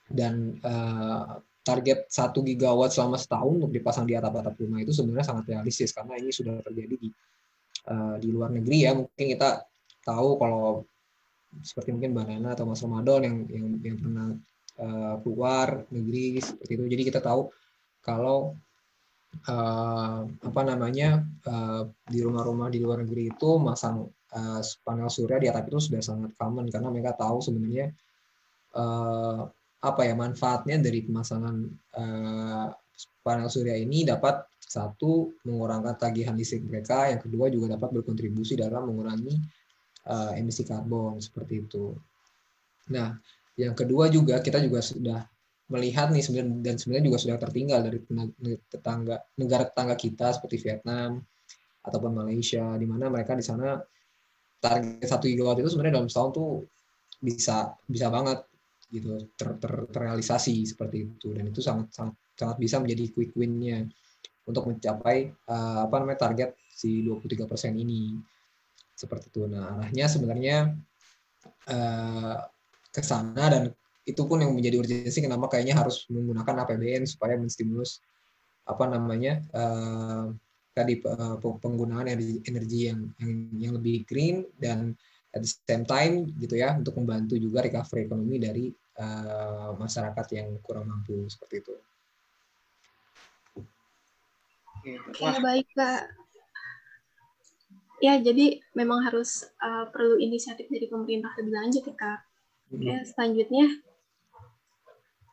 dan 0.09 0.57
uh, 0.65 1.39
target 1.69 2.09
satu 2.09 2.41
gigawatt 2.41 2.97
selama 2.97 3.21
setahun 3.21 3.61
untuk 3.61 3.73
dipasang 3.77 4.09
di 4.09 4.17
atap-atap 4.17 4.57
rumah 4.57 4.81
itu 4.81 4.97
sebenarnya 4.97 5.29
sangat 5.29 5.45
realistis 5.53 5.93
karena 5.93 6.17
ini 6.17 6.33
sudah 6.33 6.65
terjadi 6.65 6.97
di 6.97 7.09
uh, 7.93 8.17
di 8.17 8.29
luar 8.33 8.49
negeri 8.57 8.89
ya. 8.89 8.97
Mungkin 8.97 9.27
kita 9.37 9.69
tahu 10.01 10.41
kalau 10.41 10.89
seperti 11.61 11.93
mungkin 11.93 12.17
Banana 12.17 12.57
atau 12.57 12.65
Mas 12.65 12.81
Ramadan 12.81 13.21
yang 13.29 13.37
yang, 13.53 13.67
yang 13.85 13.97
pernah 14.01 14.29
uh, 14.81 15.15
keluar 15.21 15.85
negeri 15.93 16.41
seperti 16.41 16.73
itu. 16.81 16.85
Jadi 16.89 17.03
kita 17.13 17.21
tahu 17.21 17.53
kalau 18.01 18.57
uh, 19.45 20.21
apa 20.25 20.61
namanya 20.65 21.21
uh, 21.45 21.85
di 22.09 22.25
rumah-rumah 22.25 22.73
di 22.73 22.81
luar 22.81 23.05
negeri 23.05 23.29
itu 23.29 23.61
masang 23.61 24.09
uh, 24.33 24.61
panel 24.81 25.13
surya 25.13 25.37
di 25.37 25.53
atap 25.53 25.69
itu 25.69 25.93
sudah 25.93 26.01
sangat 26.01 26.33
common 26.41 26.73
karena 26.73 26.89
mereka 26.89 27.13
tahu 27.13 27.45
sebenarnya 27.45 27.93
apa 29.79 30.03
ya 30.03 30.15
manfaatnya 30.19 30.83
dari 30.83 31.07
pemasangan 31.07 31.57
uh, 31.95 32.67
panel 33.23 33.49
surya 33.53 33.79
ini 33.79 34.03
dapat 34.03 34.43
satu 34.59 35.33
mengurangkan 35.47 35.97
tagihan 35.97 36.35
listrik 36.35 36.67
mereka, 36.67 37.09
yang 37.09 37.23
kedua 37.23 37.49
juga 37.49 37.79
dapat 37.79 38.01
berkontribusi 38.01 38.59
dalam 38.59 38.91
mengurangi 38.91 39.39
uh, 40.11 40.33
emisi 40.37 40.67
karbon 40.67 41.23
seperti 41.23 41.65
itu. 41.65 41.95
Nah, 42.93 43.17
yang 43.57 43.73
kedua 43.73 44.11
juga 44.13 44.43
kita 44.43 44.61
juga 44.61 44.83
sudah 44.85 45.21
melihat 45.69 46.09
nih 46.09 46.25
sebenarnya 46.25 46.65
dan 46.65 46.75
sebenarnya 46.81 47.07
juga 47.13 47.19
sudah 47.21 47.37
tertinggal 47.37 47.81
dari 47.85 47.99
tetangga 48.73 49.17
negara 49.37 49.69
tetangga 49.69 49.97
kita 50.01 50.33
seperti 50.33 50.57
Vietnam 50.65 51.21
ataupun 51.85 52.25
Malaysia 52.25 52.65
di 52.81 52.87
mana 52.89 53.13
mereka 53.13 53.37
di 53.37 53.45
sana 53.45 53.77
target 54.65 55.05
satu 55.05 55.29
gigawatt 55.29 55.61
itu 55.61 55.69
sebenarnya 55.69 56.01
dalam 56.01 56.09
setahun 56.09 56.31
tuh 56.33 56.51
bisa 57.21 57.77
bisa 57.85 58.09
banget 58.09 58.49
gitu 58.89 59.21
ter, 59.37 59.57
ter, 59.61 59.73
terrealisasi 59.93 60.65
seperti 60.65 61.05
itu 61.05 61.37
dan 61.37 61.53
itu 61.53 61.61
sangat 61.61 61.93
sangat 61.93 62.15
sangat 62.39 62.57
bisa 62.57 62.81
menjadi 62.81 63.05
quick 63.13 63.37
win-nya 63.37 63.85
untuk 64.49 64.65
mencapai 64.65 65.29
uh, 65.53 65.85
apa 65.85 65.95
namanya 66.01 66.25
target 66.25 66.57
si 66.73 67.05
23% 67.05 67.45
ini 67.77 68.17
seperti 68.97 69.29
itu. 69.29 69.45
Nah, 69.45 69.77
arahnya 69.77 70.09
sebenarnya 70.09 70.57
uh, 71.69 72.37
ke 72.89 73.03
sana 73.05 73.45
dan 73.53 73.63
itu 74.09 74.25
pun 74.25 74.41
yang 74.41 74.57
menjadi 74.57 74.81
urgensi 74.81 75.21
kenapa 75.21 75.53
kayaknya 75.53 75.77
harus 75.77 76.09
menggunakan 76.09 76.65
APBN 76.65 77.05
supaya 77.05 77.37
menstimulus 77.37 78.01
apa 78.65 78.89
namanya 78.89 79.45
uh, 79.53 80.33
tadi 80.73 80.97
uh, 81.05 81.37
penggunaan 81.39 82.09
energi, 82.09 82.41
energi 82.49 82.89
yang, 82.89 83.01
yang 83.21 83.33
yang 83.69 83.73
lebih 83.77 84.09
green 84.09 84.49
dan 84.57 84.97
at 85.35 85.41
the 85.45 85.51
same 85.69 85.85
time 85.85 86.29
gitu 86.41 86.57
ya 86.57 86.73
untuk 86.77 86.97
membantu 86.97 87.37
juga 87.37 87.65
recovery 87.65 88.09
ekonomi 88.09 88.37
dari 88.41 88.65
uh, 88.99 89.77
masyarakat 89.77 90.27
yang 90.35 90.49
kurang 90.65 90.89
mampu 90.89 91.29
seperti 91.29 91.55
itu. 91.61 91.75
Oke, 94.79 94.95
okay, 95.13 95.41
baik 95.43 95.69
Kak. 95.77 96.03
Ya, 97.99 98.15
jadi 98.23 98.63
memang 98.79 99.03
harus 99.03 99.43
uh, 99.59 99.91
perlu 99.91 100.23
inisiatif 100.23 100.71
dari 100.71 100.87
pemerintah 100.87 101.35
lebih 101.35 101.53
lanjut 101.53 101.83
ya 101.83 101.95
Kak. 101.99 102.21
Oke, 102.69 102.85
okay, 102.85 103.01
selanjutnya 103.05 103.67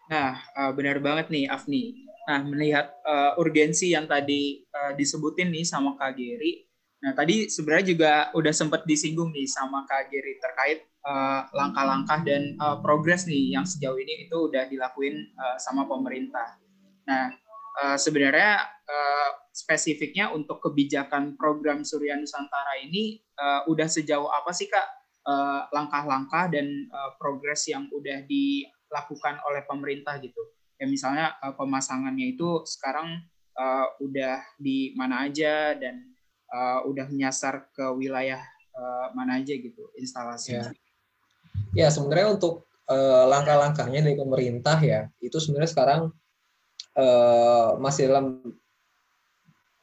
Nah, 0.05 0.37
uh, 0.53 0.71
benar 0.73 1.01
banget 1.01 1.33
nih 1.33 1.49
Afni. 1.49 1.97
Nah, 2.25 2.41
melihat 2.45 2.93
uh, 3.05 3.37
urgensi 3.41 3.93
yang 3.93 4.05
tadi 4.05 4.61
uh, 4.69 4.93
disebutin 4.93 5.49
nih 5.49 5.65
sama 5.65 5.97
Kak 5.97 6.17
Geri. 6.17 6.65
Nah, 7.05 7.13
tadi 7.13 7.45
sebenarnya 7.45 7.85
juga 7.93 8.11
udah 8.33 8.49
sempat 8.49 8.81
disinggung 8.89 9.29
nih 9.29 9.45
sama 9.45 9.85
Kak 9.85 10.09
Geri 10.09 10.41
terkait 10.41 10.89
langkah-langkah 11.53 12.17
uh, 12.17 12.25
dan 12.25 12.57
uh, 12.57 12.81
progres 12.81 13.29
nih 13.29 13.53
yang 13.53 13.61
sejauh 13.61 13.93
ini 13.93 14.25
itu 14.25 14.49
udah 14.49 14.65
dilakuin 14.65 15.29
uh, 15.37 15.53
sama 15.61 15.85
pemerintah. 15.85 16.57
Nah, 17.05 17.29
uh, 17.85 17.93
sebenarnya 17.93 18.65
uh, 18.65 19.29
spesifiknya 19.53 20.33
untuk 20.33 20.57
kebijakan 20.65 21.37
program 21.37 21.85
Surya 21.85 22.17
Nusantara 22.17 22.81
ini 22.81 23.21
uh, 23.37 23.69
udah 23.69 23.85
sejauh 23.85 24.33
apa 24.33 24.49
sih 24.49 24.65
Kak 24.65 25.05
langkah-langkah 25.73 26.49
uh, 26.49 26.51
dan 26.53 26.89
uh, 26.89 27.13
progres 27.21 27.69
yang 27.69 27.85
udah 27.93 28.25
di 28.25 28.65
dilakukan 28.95 29.43
oleh 29.43 29.67
pemerintah 29.67 30.15
gitu. 30.23 30.39
Ya 30.79 30.87
misalnya 30.87 31.35
uh, 31.43 31.51
pemasangannya 31.51 32.39
itu 32.39 32.63
sekarang 32.63 33.27
uh, 33.59 33.91
udah 33.99 34.39
di 34.55 34.95
mana 34.95 35.27
aja 35.27 35.75
dan 35.75 36.14
uh, 36.51 36.85
udah 36.85 37.05
menyasar 37.09 37.69
ke 37.73 37.85
wilayah 37.95 38.41
uh, 38.75 39.13
mana 39.13 39.41
aja 39.41 39.53
gitu 39.55 39.89
instalasinya. 39.97 40.71
Ya, 41.73 41.87
ya 41.87 41.87
sebenarnya 41.89 42.35
untuk 42.35 42.67
uh, 42.89 43.25
langkah-langkahnya 43.29 44.05
dari 44.05 44.17
pemerintah 44.17 44.77
ya 44.81 45.09
itu 45.21 45.37
sebenarnya 45.41 45.71
sekarang 45.71 46.01
uh, 46.97 47.77
masih 47.81 48.11
dalam 48.11 48.41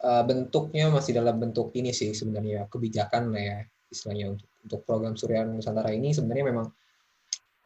uh, 0.03 0.23
bentuknya 0.27 0.91
masih 0.91 1.17
dalam 1.17 1.39
bentuk 1.39 1.71
ini 1.79 1.91
sih 1.95 2.15
sebenarnya 2.15 2.67
kebijakan 2.71 3.33
lah 3.33 3.43
ya 3.43 3.59
istilahnya 3.93 4.37
untuk 4.37 4.49
untuk 4.63 4.81
program 4.87 5.15
Surya 5.19 5.45
Nusantara 5.45 5.91
ini 5.91 6.15
sebenarnya 6.15 6.45
memang 6.49 6.67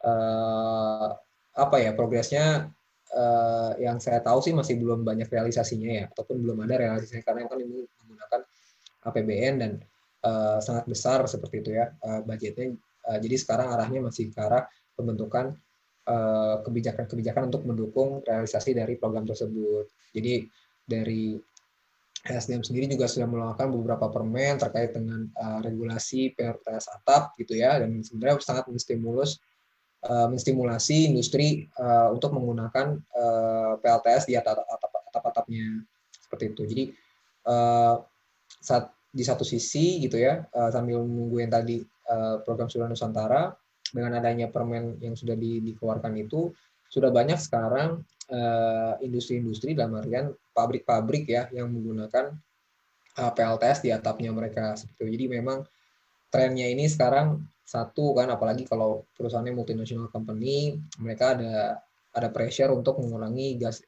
uh, 0.03 1.09
apa 1.57 1.75
ya 1.81 1.93
progresnya 1.93 2.69
uh, 3.13 3.71
yang 3.81 3.97
saya 4.01 4.21
tahu 4.21 4.41
sih 4.43 4.53
masih 4.53 4.77
belum 4.77 5.05
banyak 5.05 5.29
realisasinya 5.29 5.89
ya 5.89 6.05
ataupun 6.11 6.41
belum 6.41 6.57
ada 6.67 6.75
realisasinya 6.77 7.23
karena 7.25 7.49
kan 7.49 7.59
ini 7.61 7.85
menggunakan 7.85 8.41
APBN 9.07 9.53
dan 9.59 9.71
uh, 10.27 10.59
sangat 10.59 10.85
besar 10.85 11.23
seperti 11.25 11.63
itu 11.63 11.71
ya 11.75 11.91
uh, 12.03 12.21
budgetnya. 12.23 12.75
Uh, 13.07 13.17
jadi 13.23 13.35
sekarang 13.39 13.71
arahnya 13.71 14.03
masih 14.03 14.29
ke 14.31 14.39
arah 14.39 14.67
pembentukan 14.97 15.55
kebijakan-kebijakan 16.63 17.51
untuk 17.51 17.67
mendukung 17.67 18.23
realisasi 18.23 18.71
dari 18.71 18.95
program 18.95 19.27
tersebut. 19.27 19.91
Jadi 20.15 20.47
dari 20.87 21.35
SDM 22.23 22.63
sendiri 22.63 22.87
juga 22.87 23.11
sudah 23.11 23.27
melakukan 23.27 23.75
beberapa 23.75 24.07
permen 24.07 24.55
terkait 24.55 24.95
dengan 24.95 25.27
uh, 25.35 25.59
regulasi 25.59 26.31
PRTS 26.31 26.95
atap 26.95 27.35
gitu 27.35 27.59
ya. 27.59 27.83
Dan 27.83 27.99
sebenarnya 28.07 28.39
sangat 28.39 28.71
menstimulus 28.71 29.43
menstimulasi 30.07 31.11
industri 31.11 31.67
uh, 31.75 32.13
untuk 32.15 32.31
menggunakan 32.31 32.95
uh, 33.17 33.75
PLTS 33.83 34.31
di 34.31 34.39
atap-atapnya 34.39 35.83
seperti 36.15 36.43
itu. 36.53 36.61
Jadi 36.63 36.83
uh, 37.49 37.99
saat 38.61 38.93
di 39.11 39.23
satu 39.23 39.41
sisi 39.41 40.03
gitu 40.03 40.19
ya 40.19 40.43
uh, 40.53 40.69
sambil 40.69 41.01
menunggu 41.03 41.41
yang 41.41 41.51
tadi 41.51 41.81
uh, 42.11 42.43
program 42.43 42.67
Surya 42.67 42.91
Nusantara 42.91 43.51
dengan 43.87 44.19
adanya 44.19 44.51
permen 44.51 44.99
yang 44.99 45.15
sudah 45.15 45.33
di, 45.33 45.63
dikeluarkan 45.63 46.13
itu 46.19 46.51
sudah 46.87 47.11
banyak 47.11 47.39
sekarang 47.39 48.03
industri-industri 48.99 49.71
uh, 49.71 49.77
dalam 49.79 50.03
artian 50.03 50.35
pabrik-pabrik 50.51 51.31
ya 51.31 51.47
yang 51.55 51.71
menggunakan 51.71 52.35
PLTS 53.15 53.87
di 53.87 53.95
atapnya 53.95 54.35
mereka 54.35 54.75
seperti 54.75 54.99
itu. 54.99 55.11
Jadi 55.15 55.25
memang 55.39 55.63
trennya 56.27 56.67
ini 56.67 56.91
sekarang 56.91 57.47
satu 57.67 58.15
kan 58.15 58.31
apalagi 58.31 58.63
kalau 58.63 59.03
perusahaannya 59.19 59.51
multinational 59.51 60.07
company 60.07 60.79
mereka 60.99 61.35
ada 61.35 61.83
ada 62.15 62.31
pressure 62.31 62.71
untuk 62.71 63.03
mengurangi 63.03 63.59
gas 63.59 63.83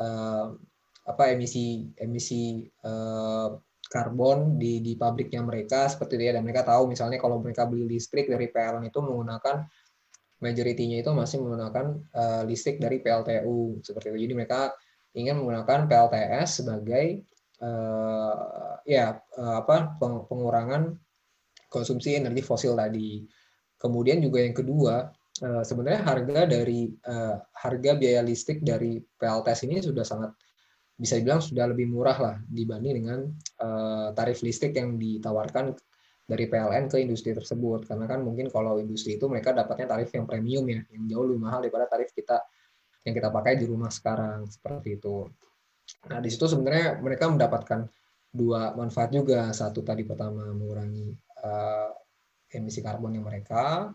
uh, 0.00 0.56
apa 1.04 1.22
emisi 1.36 1.92
emisi 2.00 2.64
uh, 2.88 3.52
karbon 3.88 4.60
di 4.60 4.84
di 4.84 4.94
pabriknya 4.94 5.40
mereka 5.40 5.88
seperti 5.88 6.20
itu 6.20 6.24
ya 6.28 6.32
dan 6.36 6.44
mereka 6.44 6.64
tahu 6.68 6.92
misalnya 6.92 7.16
kalau 7.16 7.40
mereka 7.40 7.64
beli 7.64 7.88
listrik 7.88 8.28
dari 8.28 8.52
PLN 8.52 8.88
itu 8.88 9.00
menggunakan 9.00 9.64
majority-nya 10.38 11.02
itu 11.02 11.10
masih 11.16 11.42
menggunakan 11.42 11.86
uh, 12.14 12.42
listrik 12.46 12.78
dari 12.78 13.00
PLTU 13.00 13.82
seperti 13.82 14.12
itu 14.12 14.28
jadi 14.28 14.34
mereka 14.36 14.60
ingin 15.16 15.40
menggunakan 15.40 15.88
PLTS 15.88 16.62
sebagai 16.62 17.24
uh, 17.64 18.76
ya 18.84 19.18
uh, 19.40 19.54
apa 19.64 19.98
pengurangan 20.28 20.94
konsumsi 21.68 22.16
energi 22.16 22.40
fosil 22.40 22.74
tadi. 22.74 23.22
Kemudian 23.78 24.18
juga 24.18 24.42
yang 24.42 24.56
kedua, 24.56 25.06
eh, 25.38 25.62
sebenarnya 25.62 26.02
harga 26.02 26.40
dari 26.50 26.90
eh, 26.90 27.36
harga 27.38 27.92
biaya 27.94 28.24
listrik 28.24 28.64
dari 28.64 28.98
PLTS 28.98 29.68
ini 29.68 29.78
sudah 29.78 30.02
sangat 30.02 30.34
bisa 30.98 31.14
dibilang 31.14 31.38
sudah 31.38 31.70
lebih 31.70 31.86
murah 31.86 32.18
lah 32.18 32.36
dibanding 32.50 32.94
dengan 32.98 33.18
eh, 33.62 34.08
tarif 34.18 34.42
listrik 34.42 34.74
yang 34.74 34.98
ditawarkan 34.98 35.78
dari 36.28 36.44
PLN 36.44 36.92
ke 36.92 37.00
industri 37.00 37.32
tersebut. 37.32 37.88
Karena 37.88 38.04
kan 38.04 38.20
mungkin 38.20 38.52
kalau 38.52 38.76
industri 38.76 39.16
itu 39.16 39.30
mereka 39.30 39.56
dapatnya 39.56 39.86
tarif 39.96 40.10
yang 40.12 40.26
premium 40.28 40.66
ya, 40.68 40.82
yang 40.92 41.04
jauh 41.08 41.24
lebih 41.24 41.40
mahal 41.40 41.64
daripada 41.64 41.88
tarif 41.88 42.12
kita 42.12 42.42
yang 43.06 43.14
kita 43.16 43.32
pakai 43.32 43.56
di 43.56 43.64
rumah 43.64 43.88
sekarang 43.88 44.44
seperti 44.50 45.00
itu. 45.00 45.24
Nah 46.12 46.18
di 46.20 46.28
situ 46.28 46.44
sebenarnya 46.44 47.00
mereka 47.00 47.32
mendapatkan 47.32 47.88
dua 48.28 48.76
manfaat 48.76 49.14
juga. 49.14 49.48
Satu 49.56 49.80
tadi 49.80 50.04
pertama 50.04 50.44
mengurangi 50.52 51.16
uh, 51.40 51.90
emisi 52.52 52.84
karbonnya 52.84 53.24
mereka, 53.24 53.88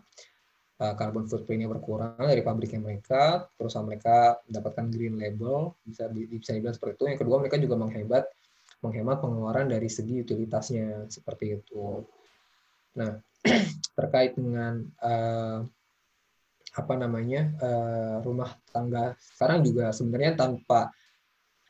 karbon 0.77 1.29
footprintnya 1.29 1.69
berkurang 1.69 2.17
dari 2.17 2.41
pabriknya 2.41 2.81
mereka, 2.81 3.45
perusahaan 3.55 3.85
mereka 3.85 4.41
mendapatkan 4.49 4.85
green 4.89 5.15
label, 5.15 5.77
bisa 5.85 6.09
bisa 6.11 6.51
dibilang 6.51 6.75
seperti 6.75 6.93
itu. 6.97 7.03
Yang 7.13 7.19
kedua 7.23 7.37
mereka 7.39 7.57
juga 7.61 7.75
menghebat 7.79 8.25
menghemat 8.83 9.17
pengeluaran 9.23 9.71
dari 9.71 9.87
segi 9.87 10.19
utilitasnya 10.19 11.07
seperti 11.07 11.61
itu. 11.61 12.03
Nah 12.99 13.15
terkait 13.97 14.35
dengan 14.35 14.83
uh, 14.99 15.63
apa 16.73 16.93
namanya 16.97 17.53
uh, 17.61 18.17
rumah 18.25 18.57
tangga 18.73 19.13
sekarang 19.37 19.61
juga 19.61 19.93
sebenarnya 19.93 20.33
tanpa 20.35 20.89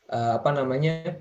apa 0.04 0.52
namanya 0.52 1.16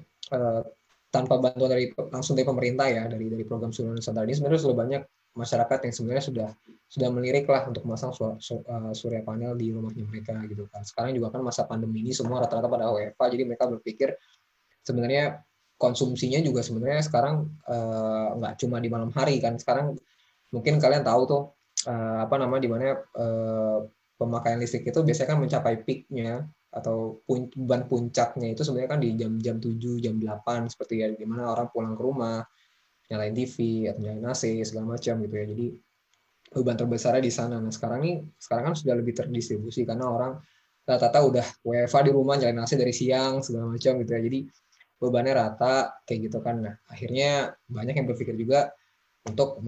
tanpa 1.08 1.40
bantuan 1.40 1.72
dari 1.72 1.88
langsung 2.12 2.36
dari 2.36 2.44
pemerintah 2.44 2.92
ya 2.92 3.08
dari 3.08 3.32
dari 3.32 3.48
program 3.48 3.72
Surya 3.72 3.96
Nusantara 3.96 4.28
ini 4.28 4.36
sebenarnya 4.36 4.62
sudah 4.62 4.78
banyak 4.78 5.02
masyarakat 5.34 5.90
yang 5.90 5.94
sebenarnya 5.94 6.24
sudah 6.24 6.50
sudah 6.88 7.10
melirik 7.10 7.50
lah 7.50 7.66
untuk 7.66 7.84
memasang 7.90 8.14
eh, 8.14 8.94
surya 8.94 9.26
panel 9.26 9.58
di 9.58 9.74
rumahnya 9.74 10.06
mereka 10.06 10.38
gitu 10.46 10.70
kan. 10.70 10.86
Sekarang 10.86 11.12
juga 11.18 11.34
kan 11.34 11.42
masa 11.42 11.66
pandemi 11.66 12.06
ini 12.06 12.14
semua 12.14 12.46
rata-rata 12.46 12.70
pada 12.70 12.94
WFH 12.94 13.22
jadi 13.34 13.44
mereka 13.50 13.66
berpikir 13.66 14.14
sebenarnya 14.86 15.42
konsumsinya 15.82 16.40
juga 16.40 16.64
sebenarnya 16.64 17.04
sekarang 17.04 17.50
uh, 17.68 18.40
nggak 18.40 18.56
cuma 18.62 18.78
di 18.80 18.88
malam 18.88 19.10
hari 19.12 19.42
kan. 19.42 19.58
Sekarang 19.58 19.98
mungkin 20.54 20.78
kalian 20.78 21.04
tahu 21.04 21.22
tuh 21.26 21.44
uh, 21.90 22.24
apa 22.24 22.36
nama 22.38 22.56
di 22.62 22.70
mana 22.70 22.96
uh, 22.96 23.84
pemakaian 24.16 24.62
listrik 24.62 24.88
itu 24.88 25.02
biasanya 25.02 25.36
kan 25.36 25.40
mencapai 25.42 25.76
peaknya 25.84 26.46
atau 26.74 27.22
pun, 27.26 27.50
beban 27.54 27.86
puncaknya 27.86 28.54
itu 28.54 28.66
sebenarnya 28.66 28.90
kan 28.98 29.02
di 29.02 29.10
jam-jam 29.14 29.58
7, 29.62 30.02
jam 30.02 30.16
8 30.18 30.74
seperti 30.74 31.06
ya 31.06 31.08
di 31.14 31.26
mana 31.26 31.54
orang 31.54 31.70
pulang 31.70 31.94
ke 31.94 32.02
rumah 32.02 32.42
nyalain 33.12 33.36
TV 33.36 33.88
atau 33.92 34.02
nyalain 34.04 34.26
AC 34.32 34.44
segala 34.64 34.96
macam 34.96 35.14
gitu 35.24 35.36
ya. 35.36 35.46
Jadi 35.50 35.68
beban 36.54 36.78
terbesarnya 36.78 37.24
di 37.24 37.34
sana. 37.34 37.58
Nah, 37.58 37.74
sekarang 37.74 38.00
nih 38.06 38.16
sekarang 38.38 38.64
kan 38.72 38.76
sudah 38.78 38.94
lebih 38.96 39.14
terdistribusi 39.18 39.84
karena 39.84 40.06
orang 40.08 40.34
rata-rata 40.84 41.20
udah 41.24 41.46
WFA 41.64 42.00
di 42.06 42.12
rumah 42.12 42.36
nyalain 42.38 42.62
AC 42.62 42.76
dari 42.76 42.94
siang 42.94 43.42
segala 43.42 43.72
macam 43.72 43.92
gitu 44.00 44.12
ya. 44.14 44.22
Jadi 44.22 44.40
bebannya 45.02 45.34
rata 45.36 46.00
kayak 46.08 46.20
gitu 46.32 46.38
kan. 46.40 46.64
Nah, 46.64 46.76
akhirnya 46.88 47.52
banyak 47.68 47.96
yang 48.00 48.08
berpikir 48.08 48.38
juga 48.40 48.72
untuk 49.24 49.64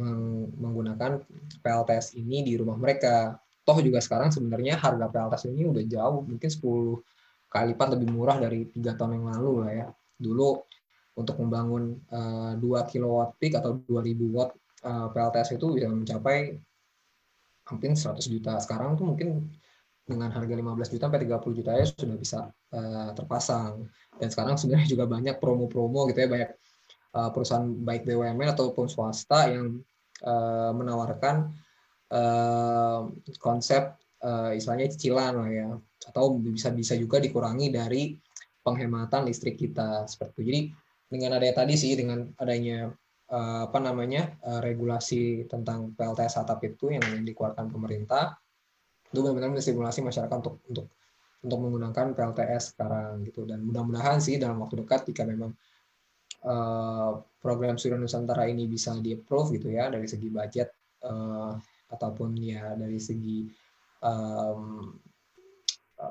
menggunakan 0.59 1.23
PLTS 1.63 2.19
ini 2.19 2.43
di 2.43 2.59
rumah 2.59 2.75
mereka. 2.75 3.39
Toh 3.65 3.81
juga 3.81 3.97
sekarang 3.97 4.29
sebenarnya 4.29 4.77
harga 4.77 5.09
PLTS 5.09 5.49
ini 5.49 5.65
udah 5.65 5.83
jauh, 5.89 6.21
mungkin 6.21 6.49
10 6.51 7.01
kali 7.49 7.71
lipat 7.71 7.87
lebih 7.97 8.11
murah 8.11 8.37
dari 8.37 8.67
tiga 8.67 8.93
tahun 8.99 9.17
yang 9.17 9.25
lalu 9.31 9.51
lah 9.63 9.71
ya. 9.71 9.87
Dulu 10.19 10.59
untuk 11.15 11.39
membangun 11.39 11.95
uh, 12.11 12.53
2 12.59 12.91
kW 12.91 13.39
peak 13.39 13.55
atau 13.55 13.79
2000 13.87 14.35
watt 14.35 14.51
uh, 14.83 15.07
eh, 15.07 15.07
PLTS 15.15 15.55
itu 15.55 15.67
bisa 15.79 15.87
mencapai 15.87 16.59
hampir 17.65 17.95
100 17.95 18.19
juta. 18.29 18.59
Sekarang 18.61 18.99
tuh 18.99 19.15
mungkin 19.15 19.49
dengan 20.05 20.29
harga 20.29 20.53
15 20.53 20.93
juta 20.93 21.03
sampai 21.09 21.23
30 21.25 21.57
juta 21.57 21.71
ya 21.73 21.85
sudah 21.87 22.17
bisa 22.19 22.39
uh, 22.75 23.09
terpasang. 23.15 23.89
Dan 24.19 24.29
sekarang 24.29 24.55
sebenarnya 24.59 24.87
juga 24.91 25.05
banyak 25.09 25.35
promo-promo 25.41 26.05
gitu 26.11 26.19
ya, 26.23 26.29
banyak 26.29 26.51
uh, 27.17 27.29
perusahaan 27.33 27.65
baik 27.65 28.05
BUMN 28.05 28.53
ataupun 28.53 28.85
swasta 28.85 29.49
yang 29.49 29.81
uh, 30.21 30.71
menawarkan 30.77 31.49
uh, 32.13 33.09
konsep 33.41 33.97
uh, 34.21 34.53
istilahnya 34.53 34.93
cicilan 34.93 35.33
lah 35.41 35.49
ya, 35.49 35.67
atau 36.05 36.37
bisa 36.37 36.69
bisa 36.69 36.93
juga 36.93 37.17
dikurangi 37.17 37.73
dari 37.73 38.13
penghematan 38.61 39.25
listrik 39.25 39.57
kita 39.57 40.05
seperti 40.05 40.37
itu. 40.37 40.41
Jadi 40.45 40.61
dengan 41.05 41.37
adanya 41.37 41.55
tadi 41.61 41.75
sih 41.77 41.93
dengan 41.93 42.25
adanya 42.41 42.89
uh, 43.29 43.69
apa 43.69 43.79
namanya 43.81 44.33
uh, 44.41 44.61
regulasi 44.61 45.45
tentang 45.45 45.93
PLTS 45.93 46.41
atap 46.41 46.65
itu 46.65 46.93
yang 46.93 47.05
dikeluarkan 47.21 47.69
pemerintah 47.69 48.37
itu 49.09 49.21
benar-benar 49.21 49.53
menstimulasi 49.53 50.01
masyarakat 50.01 50.37
untuk 50.41 50.59
untuk 50.67 50.87
untuk 51.45 51.59
menggunakan 51.61 52.17
PLTS 52.17 52.73
sekarang 52.73 53.21
gitu. 53.29 53.45
Dan 53.45 53.61
mudah-mudahan 53.69 54.17
sih 54.17 54.41
dalam 54.41 54.65
waktu 54.65 54.81
dekat 54.81 55.05
jika 55.13 55.29
memang 55.29 55.53
uh, 56.41 57.21
program 57.37 57.77
Surya 57.77 58.01
Nusantara 58.01 58.49
ini 58.49 58.65
bisa 58.65 58.97
di 58.97 59.13
approve 59.13 59.61
gitu 59.61 59.69
ya 59.69 59.93
dari 59.93 60.09
segi 60.09 60.29
budget 60.33 60.73
ataupun 61.85 62.33
ya 62.33 62.73
dari 62.73 62.97
segi 62.97 63.45
um, 64.01 64.89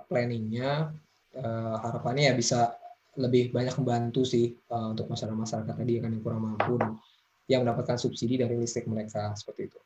planningnya 0.06 0.94
harapannya 1.82 2.30
ya 2.30 2.34
bisa 2.38 2.78
lebih 3.16 3.54
banyak 3.54 3.74
membantu 3.80 4.26
sih 4.26 4.54
uh, 4.70 4.90
untuk 4.90 5.06
masyarakat-masyarakat 5.10 5.74
tadi 5.74 5.92
yang 6.02 6.22
kurang 6.22 6.42
mampu 6.42 6.78
yang 7.46 7.62
mendapatkan 7.62 8.00
subsidi 8.00 8.40
dari 8.40 8.56
listrik 8.56 8.88
mereka 8.88 9.36
seperti 9.36 9.68
itu. 9.68 9.78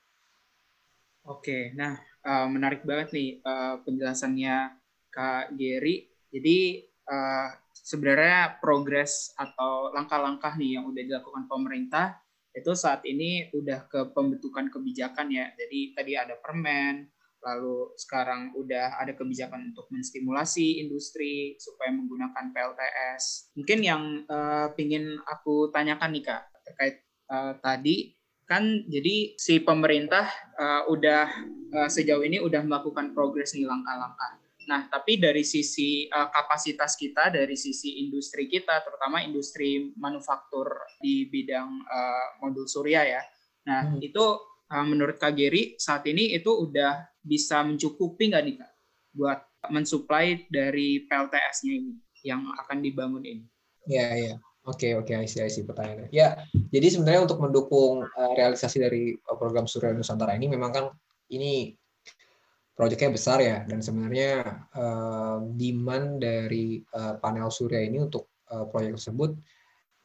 Oke, 1.29 1.77
nah 1.77 1.99
uh, 2.25 2.49
menarik 2.49 2.87
banget 2.89 3.13
nih 3.13 3.31
uh, 3.45 3.85
penjelasannya 3.85 4.81
Kak 5.13 5.53
Gary. 5.59 6.09
Jadi 6.33 6.89
uh, 7.05 7.49
sebenarnya 7.73 8.57
progres 8.61 9.37
atau 9.37 9.93
langkah-langkah 9.93 10.57
nih 10.57 10.81
yang 10.81 10.89
udah 10.89 11.03
dilakukan 11.05 11.45
pemerintah 11.45 12.17
itu 12.57 12.73
saat 12.73 13.05
ini 13.05 13.53
udah 13.53 13.87
ke 13.87 14.01
pembentukan 14.17 14.73
kebijakan 14.73 15.29
ya. 15.29 15.53
Jadi 15.53 15.93
tadi 15.93 16.13
ada 16.17 16.35
permen, 16.41 17.07
lalu 17.49 17.97
sekarang 17.97 18.53
udah 18.53 19.01
ada 19.01 19.17
kebijakan 19.17 19.73
untuk 19.73 19.89
menstimulasi 19.89 20.85
industri 20.85 21.57
supaya 21.57 21.89
menggunakan 21.97 22.53
PLTS. 22.53 23.55
Mungkin 23.57 23.79
yang 23.81 24.03
uh, 24.29 24.69
pingin 24.77 25.17
aku 25.25 25.73
tanyakan 25.73 26.13
nih 26.13 26.25
kak 26.29 26.43
terkait 26.69 26.97
uh, 27.33 27.57
tadi 27.65 28.13
kan 28.49 28.65
jadi 28.89 29.37
si 29.37 29.61
pemerintah 29.61 30.25
uh, 30.57 30.89
udah 30.89 31.29
uh, 31.77 31.89
sejauh 31.89 32.25
ini 32.25 32.41
udah 32.41 32.65
melakukan 32.65 33.13
progres 33.13 33.53
nih 33.53 33.69
langkah-langkah. 33.69 34.41
Nah, 34.69 34.85
tapi 34.89 35.17
dari 35.17 35.45
sisi 35.49 36.05
uh, 36.13 36.29
kapasitas 36.29 36.93
kita, 36.97 37.33
dari 37.33 37.57
sisi 37.57 38.05
industri 38.05 38.45
kita, 38.49 38.85
terutama 38.85 39.25
industri 39.25 39.93
manufaktur 39.97 40.69
di 41.01 41.25
bidang 41.25 41.89
uh, 41.89 42.27
modul 42.45 42.69
surya 42.69 43.01
ya. 43.05 43.23
Nah, 43.65 43.97
hmm. 43.97 44.05
itu 44.05 44.25
menurut 44.69 45.17
Kak 45.17 45.33
Geri 45.33 45.81
saat 45.81 46.05
ini 46.05 46.37
itu 46.37 46.53
udah 46.53 47.01
bisa 47.25 47.65
mencukupi 47.65 48.29
nggak 48.29 48.45
nih 48.45 48.57
Kak 48.61 48.73
buat 49.17 49.41
mensuplai 49.73 50.47
dari 50.53 51.09
PLTS-nya 51.09 51.73
ini 51.73 51.93
yang 52.23 52.45
akan 52.65 52.79
dibangun 52.85 53.25
ini? 53.25 53.45
Iya, 53.89 54.09
iya. 54.15 54.35
Oke, 54.69 54.93
oke, 55.01 55.17
okay, 55.17 55.25
isi 55.25 55.65
pertanyaannya. 55.65 56.13
Ya, 56.13 56.45
jadi 56.69 56.93
sebenarnya 56.93 57.25
untuk 57.25 57.41
mendukung 57.41 58.05
uh, 58.05 58.33
realisasi 58.37 58.85
dari 58.85 59.17
uh, 59.17 59.37
program 59.41 59.65
Surya 59.65 59.97
Nusantara 59.97 60.37
ini 60.37 60.45
memang 60.45 60.71
kan 60.77 60.85
ini 61.33 61.73
proyeknya 62.77 63.11
besar 63.11 63.39
ya 63.43 63.67
dan 63.67 63.83
sebenarnya 63.83 64.63
demand 65.59 66.23
dari 66.23 66.79
panel 67.19 67.51
surya 67.51 67.83
ini 67.83 68.07
untuk 68.07 68.31
proyek 68.47 68.95
tersebut 68.95 69.35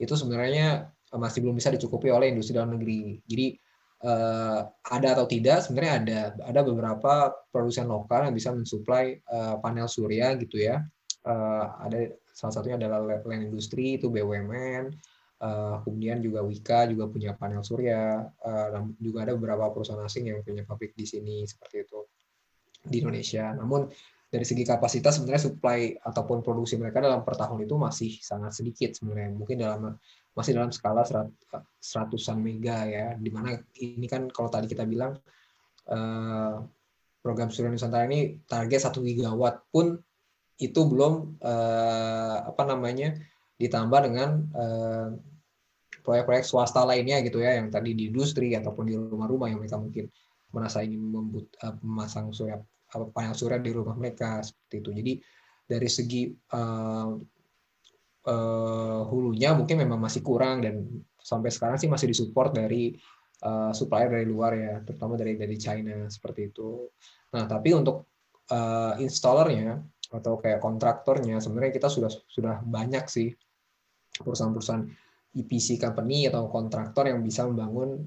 itu 0.01 0.13
sebenarnya 0.17 0.89
masih 1.13 1.45
belum 1.45 1.53
bisa 1.53 1.69
dicukupi 1.69 2.09
oleh 2.09 2.33
industri 2.33 2.57
dalam 2.57 2.73
negeri. 2.73 3.21
Jadi 3.29 3.53
uh, 4.03 4.59
ada 4.91 5.07
atau 5.17 5.25
tidak 5.25 5.63
sebenarnya 5.63 5.93
ada 6.03 6.19
ada 6.45 6.61
beberapa 6.61 7.33
produsen 7.49 7.87
lokal 7.87 8.29
yang 8.29 8.35
bisa 8.35 8.51
mensuplai 8.51 9.23
uh, 9.31 9.57
panel 9.63 9.87
surya 9.87 10.35
gitu 10.37 10.59
ya. 10.59 10.83
Uh, 11.23 11.65
ada 11.79 12.11
salah 12.35 12.53
satunya 12.59 12.75
adalah 12.75 13.23
Land 13.23 13.47
Industri 13.47 13.95
itu 13.95 14.11
BUMN, 14.11 14.91
uh, 15.39 15.79
kemudian 15.87 16.19
juga 16.19 16.43
Wika 16.43 16.83
juga 16.91 17.07
punya 17.07 17.31
panel 17.39 17.63
surya, 17.63 18.27
uh, 18.43 18.83
juga 18.99 19.23
ada 19.23 19.33
beberapa 19.39 19.71
perusahaan 19.71 20.03
asing 20.03 20.35
yang 20.35 20.43
punya 20.43 20.67
pabrik 20.67 20.91
di 20.99 21.07
sini 21.07 21.47
seperti 21.47 21.87
itu 21.87 21.99
di 22.83 22.99
Indonesia. 22.99 23.55
Namun 23.55 23.87
dari 24.33 24.49
segi 24.49 24.65
kapasitas 24.65 25.21
sebenarnya 25.21 25.45
supply 25.45 25.93
ataupun 26.01 26.41
produksi 26.41 26.73
mereka 26.81 26.97
dalam 27.05 27.21
per 27.21 27.37
tahun 27.37 27.69
itu 27.69 27.77
masih 27.77 28.17
sangat 28.17 28.57
sedikit 28.57 28.97
sebenarnya. 28.97 29.29
Mungkin 29.37 29.61
dalam 29.61 29.93
masih 30.33 30.57
dalam 30.57 30.73
skala 30.73 31.05
seratusan 31.77 32.41
mega 32.41 32.81
ya. 32.89 33.13
Di 33.13 33.29
mana 33.29 33.53
ini 33.77 34.09
kan 34.09 34.25
kalau 34.33 34.49
tadi 34.49 34.65
kita 34.65 34.89
bilang 34.89 35.21
uh, 35.85 36.65
program 37.21 37.53
Surya 37.53 37.69
Nusantara 37.69 38.09
ini 38.09 38.41
target 38.49 38.89
satu 38.89 39.05
gigawatt 39.05 39.69
pun 39.69 40.01
itu 40.57 40.81
belum 40.81 41.37
uh, 41.37 42.49
apa 42.49 42.63
namanya 42.65 43.13
ditambah 43.61 43.99
dengan 44.01 44.49
uh, 44.57 45.13
proyek-proyek 46.01 46.41
swasta 46.41 46.81
lainnya 46.81 47.21
gitu 47.21 47.37
ya 47.37 47.61
yang 47.61 47.69
tadi 47.69 47.93
di 47.93 48.09
industri 48.09 48.57
ataupun 48.57 48.83
di 48.89 48.97
rumah-rumah 48.97 49.53
yang 49.53 49.61
mereka 49.61 49.77
mungkin 49.77 50.09
merasa 50.49 50.81
ingin 50.81 51.05
membut, 51.05 51.53
uh, 51.61 51.77
memasang 51.85 52.33
surya 52.33 52.57
panel 53.13 53.33
surya 53.33 53.57
di 53.59 53.71
rumah 53.73 53.97
mereka 53.97 54.41
seperti 54.45 54.75
itu. 54.79 54.89
Jadi 54.93 55.13
dari 55.63 55.89
segi 55.89 56.23
uh, 56.29 57.11
uh, 58.27 59.01
hulunya 59.07 59.55
mungkin 59.57 59.81
memang 59.81 59.99
masih 59.99 60.21
kurang 60.21 60.63
dan 60.63 60.85
sampai 61.17 61.49
sekarang 61.49 61.79
sih 61.79 61.89
masih 61.89 62.11
disupport 62.11 62.51
dari 62.51 62.93
uh, 63.43 63.71
supplier 63.71 64.11
dari 64.11 64.27
luar 64.27 64.51
ya, 64.53 64.73
terutama 64.83 65.17
dari 65.17 65.39
dari 65.39 65.55
China 65.57 66.07
seperti 66.07 66.51
itu. 66.51 66.87
Nah, 67.33 67.49
tapi 67.49 67.73
untuk 67.73 68.11
uh, 68.51 68.93
installernya 68.99 69.81
atau 70.13 70.37
kayak 70.37 70.61
kontraktornya 70.61 71.41
sebenarnya 71.41 71.73
kita 71.73 71.89
sudah 71.89 72.11
sudah 72.29 72.61
banyak 72.61 73.09
sih 73.09 73.33
perusahaan-perusahaan 74.21 74.85
EPC 75.33 75.81
company 75.81 76.29
atau 76.29 76.45
kontraktor 76.45 77.09
yang 77.09 77.25
bisa 77.25 77.49
membangun 77.49 78.05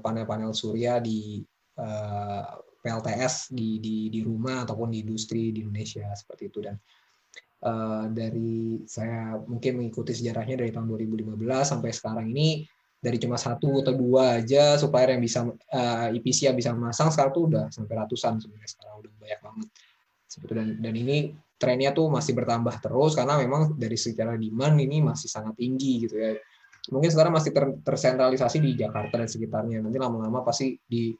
panel-panel 0.00 0.56
surya 0.56 0.96
di 1.04 1.44
uh, 1.76 2.71
PLTS 2.82 3.54
di, 3.54 3.78
di 3.78 4.10
di 4.10 4.20
rumah 4.26 4.66
ataupun 4.66 4.90
di 4.90 5.06
industri 5.06 5.54
di 5.54 5.62
Indonesia 5.62 6.10
seperti 6.12 6.50
itu. 6.50 6.58
Dan 6.60 6.74
uh, 7.62 8.10
dari 8.10 8.82
saya 8.84 9.38
mungkin 9.38 9.78
mengikuti 9.78 10.12
sejarahnya 10.12 10.58
dari 10.58 10.74
tahun 10.74 10.90
2015 10.90 11.38
sampai 11.62 11.90
sekarang 11.94 12.26
ini 12.34 12.66
dari 13.02 13.18
cuma 13.18 13.34
satu 13.34 13.82
atau 13.82 13.94
dua 13.98 14.38
aja 14.38 14.78
supplier 14.78 15.18
yang 15.18 15.22
bisa 15.22 15.42
uh, 15.46 16.08
EPC 16.14 16.46
yang 16.46 16.54
bisa 16.54 16.70
memasang 16.70 17.10
sekarang 17.10 17.32
tuh 17.34 17.44
udah 17.50 17.66
sampai 17.74 17.94
ratusan 17.98 18.38
sebenarnya 18.38 18.70
sekarang 18.70 18.94
udah 19.02 19.10
banyak 19.18 19.40
banget. 19.42 19.68
Seperti 20.30 20.52
dan 20.54 20.68
dan 20.78 20.94
ini 20.94 21.16
trennya 21.58 21.90
tuh 21.94 22.10
masih 22.10 22.34
bertambah 22.34 22.78
terus 22.78 23.14
karena 23.14 23.38
memang 23.38 23.74
dari 23.74 23.98
secara 23.98 24.34
demand 24.34 24.78
ini 24.78 25.02
masih 25.02 25.26
sangat 25.30 25.58
tinggi 25.58 26.06
gitu 26.06 26.14
ya. 26.18 26.34
Mungkin 26.90 27.10
sekarang 27.14 27.30
masih 27.30 27.54
ter, 27.54 27.64
tersentralisasi 27.78 28.58
di 28.58 28.74
Jakarta 28.74 29.14
dan 29.14 29.30
sekitarnya. 29.30 29.78
Nanti 29.82 29.98
lama-lama 30.02 30.42
pasti 30.42 30.74
di 30.82 31.14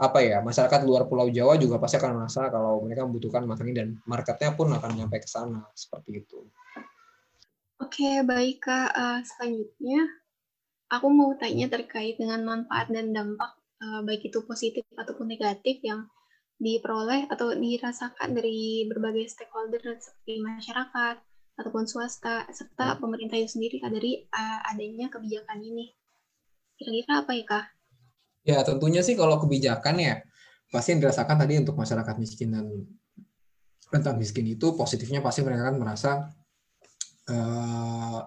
apa 0.00 0.24
ya 0.24 0.40
masyarakat 0.40 0.80
luar 0.88 1.04
Pulau 1.04 1.28
Jawa 1.28 1.60
juga 1.60 1.76
pasti 1.76 2.00
akan 2.00 2.24
merasa 2.24 2.48
kalau 2.48 2.80
mereka 2.80 3.04
membutuhkan 3.04 3.44
makan 3.44 3.68
ini 3.68 3.76
dan 3.76 3.88
marketnya 4.08 4.56
pun 4.56 4.72
akan 4.72 4.90
nyampe 4.96 5.20
ke 5.20 5.28
sana 5.28 5.68
seperti 5.76 6.24
itu. 6.24 6.40
Oke, 7.80 8.24
baik 8.24 8.64
Kak. 8.64 8.96
Uh, 8.96 9.20
selanjutnya, 9.24 10.08
aku 10.88 11.06
mau 11.12 11.36
tanya 11.36 11.68
terkait 11.68 12.16
dengan 12.16 12.44
manfaat 12.44 12.88
dan 12.88 13.12
dampak, 13.12 13.56
uh, 13.84 14.00
baik 14.04 14.28
itu 14.32 14.40
positif 14.44 14.84
ataupun 14.96 15.28
negatif 15.28 15.80
yang 15.84 16.08
diperoleh 16.60 17.28
atau 17.32 17.56
dirasakan 17.56 18.36
dari 18.36 18.84
berbagai 18.84 19.32
stakeholder 19.32 19.80
seperti 19.96 20.44
masyarakat 20.44 21.16
ataupun 21.56 21.84
swasta 21.88 22.48
serta 22.52 22.96
hmm. 22.96 23.00
pemerintah 23.00 23.36
itu 23.40 23.56
sendiri 23.56 23.76
dari 23.84 24.28
uh, 24.28 24.60
adanya 24.68 25.12
kebijakan 25.12 25.60
ini. 25.60 25.92
Kira-kira 26.76 27.24
apa 27.24 27.32
ya 27.36 27.44
kak? 27.44 27.66
Ya 28.46 28.64
tentunya 28.64 29.04
sih 29.04 29.14
kalau 29.14 29.36
kebijakan 29.36 30.00
ya 30.00 30.24
pasti 30.70 30.94
yang 30.94 31.02
dirasakan 31.02 31.36
tadi 31.44 31.58
untuk 31.58 31.74
masyarakat 31.76 32.14
miskin 32.16 32.54
dan 32.54 32.66
rentan 33.90 34.16
miskin 34.16 34.46
itu 34.46 34.78
positifnya 34.78 35.18
pasti 35.18 35.42
mereka 35.42 35.66
akan 35.66 35.76
merasa 35.82 36.30
uh, 37.26 38.20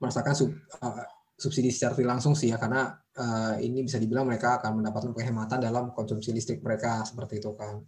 merasakan 0.00 0.32
sub, 0.32 0.50
uh, 0.80 1.04
subsidi 1.36 1.68
secara 1.68 1.94
langsung 2.16 2.32
sih 2.32 2.48
ya 2.48 2.56
karena 2.56 2.96
uh, 3.20 3.54
ini 3.60 3.84
bisa 3.84 4.00
dibilang 4.00 4.24
mereka 4.24 4.58
akan 4.58 4.80
mendapatkan 4.80 5.12
penghematan 5.12 5.60
dalam 5.60 5.92
konsumsi 5.92 6.32
listrik 6.32 6.64
mereka 6.64 7.04
seperti 7.04 7.38
itu 7.38 7.52
kan. 7.54 7.84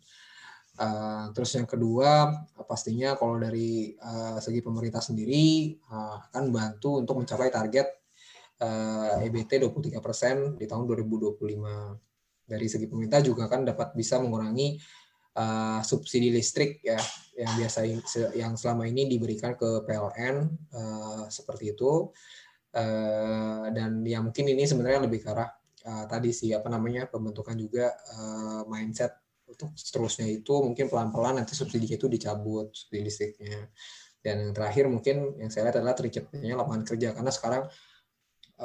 Uh, 0.75 1.31
terus 1.31 1.55
yang 1.55 1.71
kedua 1.71 2.35
pastinya 2.67 3.15
kalau 3.15 3.39
dari 3.39 3.95
uh, 3.95 4.43
segi 4.43 4.59
pemerintah 4.59 4.99
sendiri 4.99 5.71
uh, 5.87 6.19
akan 6.29 6.51
bantu 6.51 6.99
untuk 6.99 7.23
mencapai 7.23 7.47
target 7.47 8.04
uh, 8.61 9.25
EBT 9.25 9.63
23% 9.63 10.61
di 10.61 10.67
tahun 10.69 10.85
2025. 10.87 12.45
Dari 12.45 12.67
segi 12.69 12.87
pemerintah 12.87 13.25
juga 13.25 13.49
kan 13.49 13.65
dapat 13.65 13.97
bisa 13.97 14.21
mengurangi 14.21 14.77
uh, 15.39 15.81
subsidi 15.83 16.31
listrik 16.31 16.81
ya 16.85 16.99
yang 17.35 17.53
biasa 17.59 17.79
yang 18.39 18.55
selama 18.55 18.87
ini 18.87 19.11
diberikan 19.11 19.59
ke 19.59 19.83
PLN 19.83 20.35
uh, 20.71 21.25
seperti 21.27 21.75
itu 21.75 22.15
uh, 22.75 23.65
dan 23.75 24.03
yang 24.07 24.31
mungkin 24.31 24.47
ini 24.47 24.65
sebenarnya 24.65 25.07
lebih 25.07 25.23
ke 25.23 25.29
arah 25.35 25.51
uh, 25.87 26.05
tadi 26.07 26.31
sih 26.31 26.55
apa 26.55 26.71
namanya 26.71 27.11
pembentukan 27.11 27.59
juga 27.59 27.91
uh, 28.15 28.63
mindset 28.71 29.19
untuk 29.45 29.75
seterusnya 29.77 30.31
itu 30.31 30.55
mungkin 30.63 30.89
pelan-pelan 30.89 31.43
nanti 31.43 31.53
subsidi 31.53 31.91
itu 31.91 32.07
dicabut 32.09 32.73
subsidi 32.73 33.03
listriknya 33.03 33.69
dan 34.25 34.41
yang 34.41 34.53
terakhir 34.57 34.89
mungkin 34.89 35.37
yang 35.37 35.53
saya 35.53 35.69
lihat 35.69 35.85
adalah 35.85 35.93
terciptanya 35.93 36.57
lapangan 36.57 36.83
kerja 36.87 37.13
karena 37.13 37.33
sekarang 37.35 37.63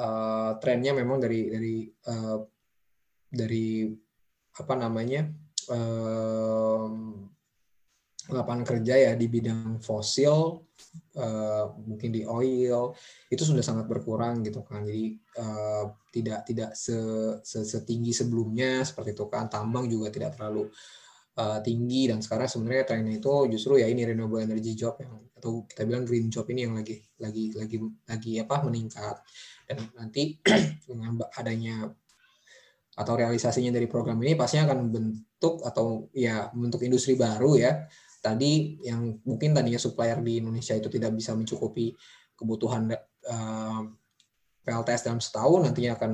uh, 0.00 0.56
trennya 0.56 0.96
memang 0.96 1.20
dari 1.20 1.52
dari 1.52 1.76
uh, 2.08 2.38
dari 3.28 3.92
apa 4.56 4.74
namanya 4.74 5.22
lapangan 8.30 8.64
kerja 8.66 8.94
ya 8.96 9.12
di 9.14 9.26
bidang 9.26 9.82
fosil 9.82 10.62
uh, 11.18 11.64
mungkin 11.82 12.10
di 12.14 12.22
oil 12.24 12.94
itu 13.28 13.42
sudah 13.42 13.62
sangat 13.62 13.86
berkurang 13.90 14.40
gitu 14.46 14.62
kan. 14.64 14.86
Jadi 14.86 15.18
uh, 15.38 15.84
tidak 16.14 16.46
tidak 16.46 16.70
se, 16.74 16.96
se, 17.42 17.66
setinggi 17.66 18.14
sebelumnya 18.14 18.86
seperti 18.86 19.14
itu 19.14 19.26
kan. 19.26 19.50
Tambang 19.50 19.90
juga 19.90 20.08
tidak 20.14 20.38
terlalu 20.38 20.70
uh, 20.70 20.99
tinggi 21.64 22.10
dan 22.10 22.20
sekarang 22.20 22.48
sebenarnya 22.48 22.84
trennya 22.88 23.14
itu 23.20 23.34
justru 23.52 23.80
ya 23.80 23.86
ini 23.88 24.04
renewable 24.04 24.40
energy 24.40 24.76
job 24.76 24.98
yang 25.00 25.16
atau 25.40 25.64
kita 25.64 25.88
bilang 25.88 26.04
green 26.04 26.28
job 26.28 26.44
ini 26.52 26.68
yang 26.68 26.76
lagi 26.76 27.00
lagi 27.16 27.56
lagi 27.56 27.76
lagi 28.04 28.32
apa 28.44 28.56
meningkat 28.60 29.16
dan 29.64 29.78
nanti 29.96 30.36
dengan 30.88 31.16
adanya 31.32 31.88
atau 33.00 33.14
realisasinya 33.16 33.72
dari 33.72 33.88
program 33.88 34.20
ini 34.20 34.36
pastinya 34.36 34.68
akan 34.68 34.92
bentuk 34.92 35.64
atau 35.64 36.12
ya 36.12 36.52
bentuk 36.52 36.84
industri 36.84 37.16
baru 37.16 37.56
ya. 37.56 37.88
Tadi 38.20 38.84
yang 38.84 39.16
mungkin 39.24 39.56
tadinya 39.56 39.80
supplier 39.80 40.20
di 40.20 40.44
Indonesia 40.44 40.76
itu 40.76 40.92
tidak 40.92 41.16
bisa 41.16 41.32
mencukupi 41.32 41.96
kebutuhan 42.36 42.92
uh, 43.32 43.82
PLTS 44.60 45.08
dalam 45.08 45.24
setahun, 45.24 45.64
nantinya 45.64 45.96
akan 45.96 46.12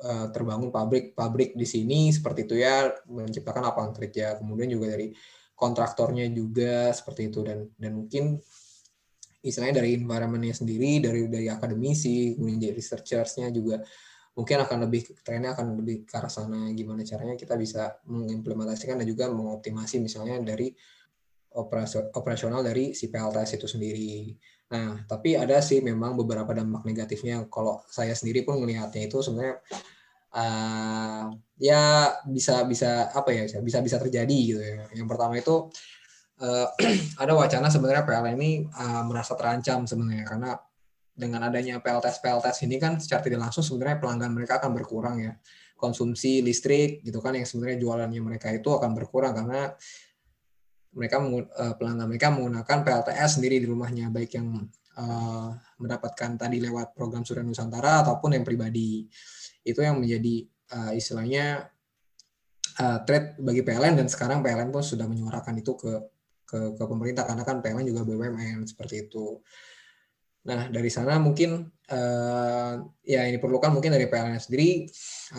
uh, 0.00 0.26
terbangun 0.34 0.74
pabrik-pabrik 0.74 1.54
di 1.54 1.66
sini 1.68 2.10
seperti 2.10 2.48
itu 2.48 2.58
ya, 2.58 2.90
menciptakan 3.06 3.70
lapangan 3.70 3.92
kerja. 3.94 4.40
Kemudian 4.40 4.72
juga 4.72 4.94
dari 4.94 5.14
kontraktornya 5.54 6.26
juga 6.34 6.90
seperti 6.90 7.30
itu 7.30 7.46
dan 7.46 7.70
dan 7.78 7.92
mungkin 7.94 8.38
istilahnya 9.44 9.84
dari 9.84 10.00
environmentnya 10.00 10.56
sendiri, 10.56 11.04
dari 11.04 11.28
dari 11.28 11.46
akademisi, 11.52 12.34
kemudian 12.34 12.58
dari 12.58 12.74
researchersnya 12.74 13.52
juga 13.52 13.78
mungkin 14.34 14.66
akan 14.66 14.78
lebih 14.90 15.22
trennya 15.22 15.54
akan 15.54 15.78
lebih 15.78 16.02
ke 16.10 16.14
arah 16.18 16.32
sana 16.32 16.66
gimana 16.74 17.06
caranya 17.06 17.38
kita 17.38 17.54
bisa 17.54 18.02
mengimplementasikan 18.10 18.98
dan 18.98 19.06
juga 19.06 19.30
mengoptimasi 19.30 20.02
misalnya 20.02 20.42
dari 20.42 20.74
operasional 21.54 22.66
dari 22.66 22.98
si 22.98 23.06
PLTS 23.06 23.62
itu 23.62 23.70
sendiri. 23.70 24.34
Nah, 24.72 25.04
tapi 25.04 25.36
ada 25.36 25.60
sih 25.60 25.84
memang 25.84 26.16
beberapa 26.16 26.50
dampak 26.56 26.88
negatifnya. 26.88 27.44
Kalau 27.52 27.84
saya 27.88 28.16
sendiri 28.16 28.42
pun 28.42 28.58
melihatnya 28.58 29.06
itu 29.06 29.20
sebenarnya 29.20 29.60
uh, 30.32 31.24
ya 31.60 32.14
bisa 32.26 32.64
bisa 32.64 33.12
apa 33.12 33.30
ya 33.30 33.44
bisa 33.60 33.78
bisa 33.84 33.96
terjadi 34.00 34.38
gitu 34.40 34.60
ya. 34.62 34.88
Yang 34.96 35.08
pertama 35.08 35.36
itu 35.36 35.68
uh, 36.40 36.68
ada 37.22 37.32
wacana 37.36 37.68
sebenarnya 37.70 38.02
PLN 38.08 38.36
ini 38.40 38.50
uh, 38.66 39.02
merasa 39.06 39.36
terancam 39.38 39.84
sebenarnya 39.84 40.24
karena 40.26 40.50
dengan 41.14 41.46
adanya 41.46 41.78
PLTS 41.78 42.18
PLTS 42.18 42.58
ini 42.66 42.76
kan 42.82 42.98
secara 42.98 43.22
tidak 43.22 43.46
langsung 43.46 43.62
sebenarnya 43.62 44.02
pelanggan 44.02 44.34
mereka 44.34 44.58
akan 44.58 44.74
berkurang 44.74 45.22
ya 45.22 45.32
konsumsi 45.78 46.42
listrik 46.42 47.06
gitu 47.06 47.22
kan 47.22 47.38
yang 47.38 47.46
sebenarnya 47.46 47.78
jualannya 47.78 48.20
mereka 48.22 48.50
itu 48.50 48.66
akan 48.66 48.98
berkurang 48.98 49.36
karena 49.36 49.70
mereka 50.94 51.20
eh, 51.20 51.74
pelanggan 51.76 52.06
mereka 52.06 52.30
menggunakan 52.30 52.78
PLTS 52.86 53.38
sendiri 53.38 53.58
di 53.58 53.66
rumahnya 53.66 54.08
baik 54.14 54.38
yang 54.38 54.62
uh, 54.94 55.50
mendapatkan 55.82 56.38
tadi 56.38 56.62
lewat 56.62 56.94
program 56.94 57.26
Surya 57.26 57.42
Nusantara 57.42 58.06
ataupun 58.06 58.38
yang 58.38 58.46
pribadi 58.46 59.10
itu 59.66 59.80
yang 59.82 59.98
menjadi 59.98 60.46
uh, 60.74 60.92
istilahnya 60.94 61.70
trade 62.74 63.38
bagi 63.38 63.62
PLN 63.62 64.02
dan 64.02 64.10
sekarang 64.10 64.42
PLN 64.42 64.74
pun 64.74 64.82
sudah 64.82 65.06
menyuarakan 65.06 65.62
itu 65.62 65.78
ke 65.78 65.94
ke, 66.44 66.58
ke 66.78 66.84
pemerintah 66.86 67.24
karena 67.26 67.42
kan 67.42 67.58
PLN 67.58 67.86
juga 67.88 68.02
BUMN 68.06 68.68
seperti 68.68 69.08
itu. 69.08 69.40
Nah, 70.44 70.68
dari 70.68 70.92
sana 70.92 71.16
mungkin 71.16 71.72
uh, 71.88 72.74
ya 73.00 73.20
ini 73.24 73.40
perlukan 73.40 73.72
mungkin 73.72 73.96
dari 73.96 74.04
PLN 74.12 74.36
sendiri 74.36 74.84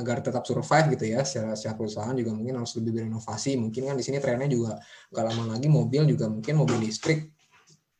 agar 0.01 0.25
tetap 0.25 0.41
survive 0.49 0.97
gitu 0.97 1.05
ya 1.13 1.21
secara, 1.21 1.53
secara 1.53 1.77
perusahaan 1.77 2.15
juga 2.17 2.33
mungkin 2.33 2.57
harus 2.57 2.73
lebih 2.81 3.01
berinovasi. 3.01 3.53
Mungkin 3.61 3.93
kan 3.93 3.95
di 3.97 4.03
sini 4.05 4.17
trennya 4.17 4.49
juga 4.49 4.81
nggak 5.13 5.25
lama 5.29 5.43
lagi 5.53 5.67
mobil 5.69 6.09
juga 6.09 6.25
mungkin 6.25 6.57
mobil 6.57 6.89
listrik 6.89 7.29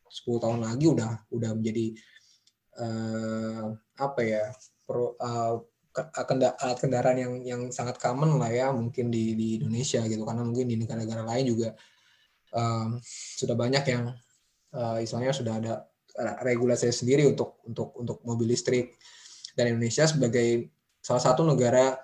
10 0.09 0.43
tahun 0.43 0.59
lagi 0.65 0.85
udah 0.89 1.11
udah 1.29 1.51
menjadi 1.53 1.85
uh, 2.81 3.69
apa 4.01 4.21
ya 4.25 4.43
pro, 4.81 5.13
uh, 5.21 5.61
alat 5.95 6.77
kendaraan 6.81 7.17
yang 7.21 7.33
yang 7.45 7.61
sangat 7.71 8.01
common 8.01 8.35
lah 8.35 8.51
ya 8.51 8.67
mungkin 8.73 9.07
di 9.07 9.37
di 9.37 9.47
Indonesia 9.61 10.03
gitu 10.09 10.25
karena 10.27 10.43
mungkin 10.43 10.67
di 10.67 10.75
negara-negara 10.75 11.23
lain 11.23 11.45
juga 11.47 11.69
um, 12.51 12.99
sudah 13.37 13.55
banyak 13.55 13.83
yang 13.87 14.11
uh, 14.75 14.97
istilahnya 14.99 15.31
sudah 15.31 15.53
ada 15.55 15.73
regulasi 16.17 16.91
sendiri 16.91 17.27
untuk 17.27 17.61
untuk 17.67 17.95
untuk 17.99 18.17
mobil 18.23 18.51
listrik. 18.55 18.95
Dan 19.55 19.75
Indonesia 19.75 20.07
sebagai 20.07 20.71
salah 20.99 21.23
satu 21.23 21.47
negara 21.47 21.95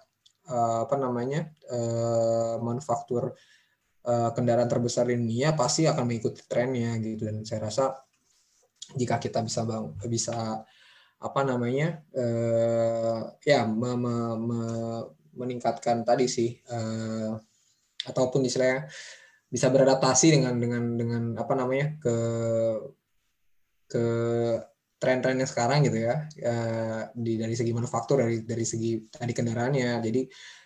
uh, 0.47 0.87
apa 0.87 0.95
namanya 0.95 1.51
uh, 1.71 2.59
manufaktur 2.61 3.35
kendaraan 4.01 4.65
terbesar 4.65 5.05
di 5.05 5.13
dunia 5.13 5.53
pasti 5.53 5.85
akan 5.85 6.09
mengikuti 6.09 6.41
trennya 6.49 6.97
gitu. 6.97 7.29
Dan 7.29 7.45
saya 7.45 7.69
rasa 7.69 8.01
jika 8.97 9.21
kita 9.21 9.45
bisa 9.45 9.61
bang 9.61 9.93
bisa 10.09 10.65
apa 11.21 11.41
namanya 11.45 12.01
uh, 12.17 13.29
ya 13.45 13.69
me, 13.69 13.93
me, 13.93 14.15
me, 14.41 14.61
meningkatkan 15.37 16.01
tadi 16.01 16.25
sih 16.25 16.57
uh, 16.73 17.37
ataupun 18.09 18.41
istilahnya 18.41 18.89
bisa 19.51 19.69
beradaptasi 19.69 20.33
dengan 20.33 20.57
dengan 20.57 20.83
dengan 20.97 21.23
apa 21.37 21.53
namanya 21.53 21.93
ke 22.01 22.15
ke 23.91 24.05
tren-tren 25.01 25.35
yang 25.35 25.49
sekarang 25.49 25.83
gitu 25.83 25.97
ya, 25.97 26.29
ya 26.37 26.55
di 27.11 27.35
dari 27.35 27.57
segi 27.57 27.75
manufaktur 27.75 28.23
dari 28.23 28.45
dari 28.47 28.63
segi 28.63 29.11
tadi 29.11 29.33
kendaraannya. 29.35 29.99
Jadi 29.99 30.21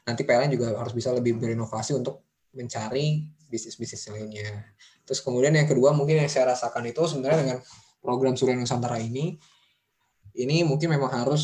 nanti 0.06 0.22
PLN 0.22 0.52
juga 0.54 0.78
harus 0.78 0.94
bisa 0.94 1.10
lebih 1.16 1.42
berinovasi 1.42 1.98
untuk 1.98 2.46
mencari 2.54 3.26
bisnis-bisnis 3.50 4.12
lainnya. 4.14 4.76
Terus 5.08 5.24
kemudian 5.26 5.56
yang 5.56 5.66
kedua 5.66 5.96
mungkin 5.96 6.22
yang 6.22 6.30
saya 6.30 6.54
rasakan 6.54 6.86
itu 6.86 7.02
sebenarnya 7.08 7.40
dengan 7.42 7.58
program 8.04 8.38
Surya 8.38 8.54
Nusantara 8.54 9.02
ini 9.02 9.40
ini 10.36 10.68
mungkin 10.68 10.92
memang 10.92 11.10
harus 11.10 11.44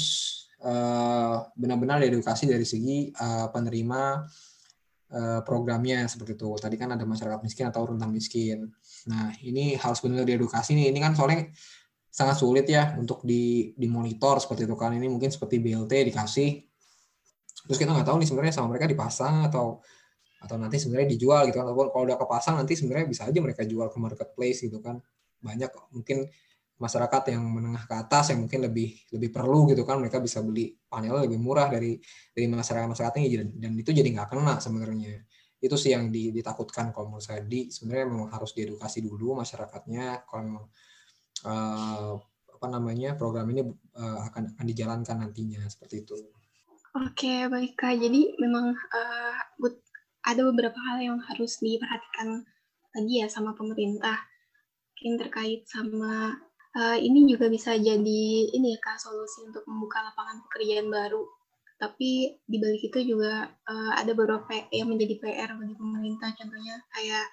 uh, 0.61 1.47
benar-benar 1.55 2.03
diedukasi 2.03 2.45
dari 2.45 2.67
segi 2.67 3.09
uh, 3.15 3.47
penerima 3.49 4.01
uh, 4.19 4.50
programnya 5.43 6.07
seperti 6.07 6.39
itu 6.39 6.47
tadi 6.55 6.79
kan 6.79 6.95
ada 6.95 7.03
masyarakat 7.03 7.43
miskin 7.43 7.67
atau 7.67 7.83
rentan 7.83 8.15
miskin 8.15 8.71
Nah, 9.09 9.33
ini 9.41 9.73
harus 9.79 9.97
benar 10.03 10.27
diedukasi 10.27 10.77
nih. 10.77 10.93
Ini 10.93 10.99
kan 11.01 11.17
soalnya 11.17 11.49
sangat 12.11 12.37
sulit 12.37 12.67
ya 12.67 12.93
untuk 12.99 13.23
di 13.25 13.73
dimonitor 13.73 14.37
seperti 14.37 14.67
itu 14.69 14.75
kan. 14.77 14.93
Ini 14.93 15.07
mungkin 15.09 15.31
seperti 15.33 15.57
BLT 15.57 16.11
dikasih. 16.11 16.49
Terus 17.65 17.77
kita 17.77 17.89
nggak 17.93 18.05
tahu 18.05 18.17
nih 18.21 18.27
sebenarnya 18.29 18.53
sama 18.53 18.67
mereka 18.73 18.85
dipasang 18.89 19.47
atau 19.49 19.81
atau 20.41 20.55
nanti 20.57 20.81
sebenarnya 20.81 21.09
dijual 21.17 21.49
gitu 21.49 21.57
kan. 21.61 21.65
Ataupun 21.69 21.87
kalau 21.93 22.03
udah 22.05 22.17
kepasang 22.19 22.55
nanti 22.61 22.73
sebenarnya 22.77 23.07
bisa 23.09 23.23
aja 23.25 23.39
mereka 23.41 23.65
jual 23.65 23.87
ke 23.89 23.97
marketplace 23.97 24.59
gitu 24.65 24.77
kan. 24.83 25.01
Banyak 25.41 25.71
mungkin 25.97 26.29
masyarakat 26.81 27.37
yang 27.37 27.45
menengah 27.45 27.85
ke 27.85 27.93
atas 27.93 28.33
yang 28.33 28.41
mungkin 28.41 28.65
lebih 28.65 28.89
lebih 29.13 29.29
perlu 29.29 29.69
gitu 29.69 29.85
kan 29.85 30.01
mereka 30.01 30.17
bisa 30.17 30.41
beli 30.41 30.73
panel 30.89 31.29
lebih 31.29 31.37
murah 31.37 31.69
dari 31.69 32.01
dari 32.33 32.45
masyarakat 32.49 32.89
masyarakat 32.89 33.15
ini 33.21 33.27
dan 33.61 33.71
itu 33.77 33.93
jadi 33.93 34.09
nggak 34.09 34.33
kena 34.33 34.57
sebenarnya. 34.57 35.21
Itu 35.61 35.77
sih 35.77 35.93
yang 35.93 36.09
ditakutkan 36.09 36.89
kalau 36.89 37.13
menurut 37.13 37.21
saya. 37.21 37.45
Di 37.45 37.69
sebenarnya 37.69 38.05
memang 38.09 38.33
harus 38.33 38.57
diedukasi 38.57 39.05
dulu 39.05 39.37
masyarakatnya 39.37 40.25
kalau 40.25 40.65
uh, 41.45 42.17
apa 42.61 42.65
namanya 42.69 43.13
program 43.13 43.45
ini 43.53 43.61
uh, 43.97 44.19
akan 44.25 44.57
akan 44.57 44.65
dijalankan 44.65 45.21
nantinya 45.21 45.61
seperti 45.69 46.01
itu. 46.01 46.17
Oke 46.97 47.45
baik 47.45 47.77
kak. 47.77 48.01
Jadi 48.01 48.41
memang 48.41 48.73
uh, 48.73 49.37
ada 50.25 50.41
beberapa 50.49 50.77
hal 50.89 50.97
yang 51.01 51.17
harus 51.21 51.61
diperhatikan 51.61 52.41
lagi 52.97 53.13
ya 53.21 53.27
sama 53.29 53.53
pemerintah. 53.53 54.17
Mungkin 54.97 55.17
terkait 55.17 55.65
sama 55.65 56.37
uh, 56.75 56.97
ini 56.97 57.27
juga 57.27 57.51
bisa 57.51 57.75
jadi 57.75 58.23
ini 58.51 58.75
ya 58.75 58.79
kak 58.79 58.99
solusi 58.99 59.47
untuk 59.47 59.63
membuka 59.67 60.03
lapangan 60.03 60.43
pekerjaan 60.47 60.87
baru 60.91 61.23
tapi 61.81 62.37
di 62.45 62.57
balik 62.61 62.93
itu 62.93 63.17
juga 63.17 63.49
uh, 63.65 63.91
ada 63.97 64.13
beberapa 64.13 64.53
yang 64.69 64.93
menjadi 64.93 65.17
PR 65.17 65.49
bagi 65.57 65.73
pemerintah 65.73 66.29
contohnya 66.37 66.77
kayak 66.93 67.25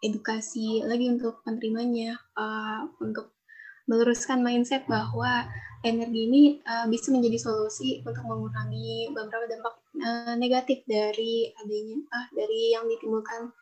edukasi 0.00 0.80
lagi 0.88 1.12
untuk 1.12 1.44
penerimanya 1.44 2.16
uh, 2.32 2.88
untuk 3.04 3.36
meluruskan 3.84 4.40
mindset 4.40 4.88
bahwa 4.88 5.44
energi 5.84 6.20
ini 6.24 6.42
uh, 6.64 6.88
bisa 6.88 7.12
menjadi 7.12 7.36
solusi 7.36 8.00
untuk 8.04 8.24
mengurangi 8.24 9.12
beberapa 9.12 9.44
dampak 9.48 9.74
uh, 10.00 10.34
negatif 10.40 10.80
dari 10.88 11.52
adanya 11.60 11.98
uh, 12.08 12.28
dari 12.32 12.72
yang 12.72 12.88
ditimbulkan 12.88 13.52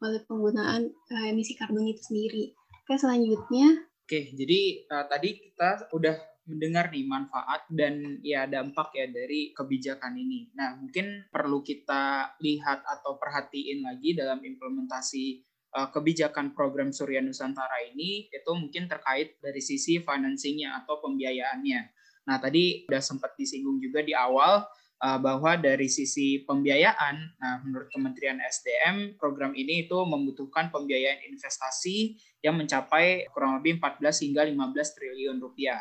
oleh 0.00 0.20
penggunaan 0.24 0.92
uh, 0.92 1.24
emisi 1.28 1.56
karbon 1.56 1.88
itu 1.88 2.00
sendiri. 2.00 2.52
Oke 2.84 2.96
selanjutnya. 3.00 3.88
Oke 4.04 4.36
jadi 4.36 4.84
uh, 4.92 5.08
tadi 5.08 5.40
kita 5.40 5.88
udah 5.96 6.16
mendengar 6.44 6.92
nih 6.92 7.08
manfaat 7.08 7.64
dan 7.72 8.20
ya 8.20 8.44
dampak 8.44 8.92
ya 8.92 9.08
dari 9.08 9.56
kebijakan 9.56 10.12
ini. 10.12 10.52
Nah, 10.52 10.76
mungkin 10.76 11.24
perlu 11.32 11.64
kita 11.64 12.36
lihat 12.36 12.84
atau 12.84 13.16
perhatiin 13.16 13.80
lagi 13.80 14.12
dalam 14.12 14.44
implementasi 14.44 15.40
uh, 15.72 15.88
kebijakan 15.88 16.52
program 16.52 16.92
Surya 16.92 17.24
Nusantara 17.24 17.80
ini 17.80 18.28
itu 18.28 18.50
mungkin 18.52 18.84
terkait 18.92 19.40
dari 19.40 19.60
sisi 19.64 20.04
financingnya 20.04 20.84
atau 20.84 21.00
pembiayaannya. 21.00 21.80
Nah, 22.28 22.36
tadi 22.40 22.84
sudah 22.84 23.00
sempat 23.00 23.32
disinggung 23.40 23.80
juga 23.80 24.04
di 24.04 24.12
awal 24.12 24.64
uh, 25.00 25.18
bahwa 25.18 25.56
dari 25.58 25.90
sisi 25.90 26.44
pembiayaan, 26.44 27.16
nah 27.40 27.54
menurut 27.64 27.88
Kementerian 27.90 28.38
SDM 28.38 29.18
program 29.18 29.56
ini 29.56 29.88
itu 29.88 29.98
membutuhkan 30.04 30.70
pembiayaan 30.70 31.26
investasi 31.30 32.20
yang 32.44 32.54
mencapai 32.60 33.26
kurang 33.32 33.58
lebih 33.58 33.80
14 33.80 34.24
hingga 34.28 34.42
15 34.46 34.96
triliun 34.96 35.38
rupiah. 35.40 35.80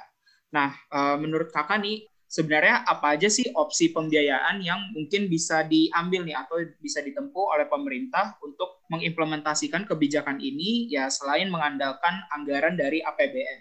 Nah, 0.53 0.73
uh, 0.93 1.17
menurut 1.17 1.49
kakak 1.49 1.81
nih, 1.81 2.05
sebenarnya 2.29 2.81
apa 2.85 3.13
aja 3.13 3.29
sih 3.29 3.45
opsi 3.53 3.93
pembiayaan 3.93 4.61
yang 4.61 4.89
mungkin 4.93 5.29
bisa 5.29 5.65
diambil 5.65 6.25
nih 6.25 6.37
atau 6.37 6.57
bisa 6.81 7.01
ditempuh 7.01 7.57
oleh 7.57 7.69
pemerintah 7.69 8.37
untuk 8.41 8.81
mengimplementasikan 8.89 9.85
kebijakan 9.85 10.41
ini 10.41 10.89
ya 10.89 11.09
selain 11.09 11.49
mengandalkan 11.49 12.25
anggaran 12.33 12.77
dari 12.77 13.01
APBN? 13.01 13.59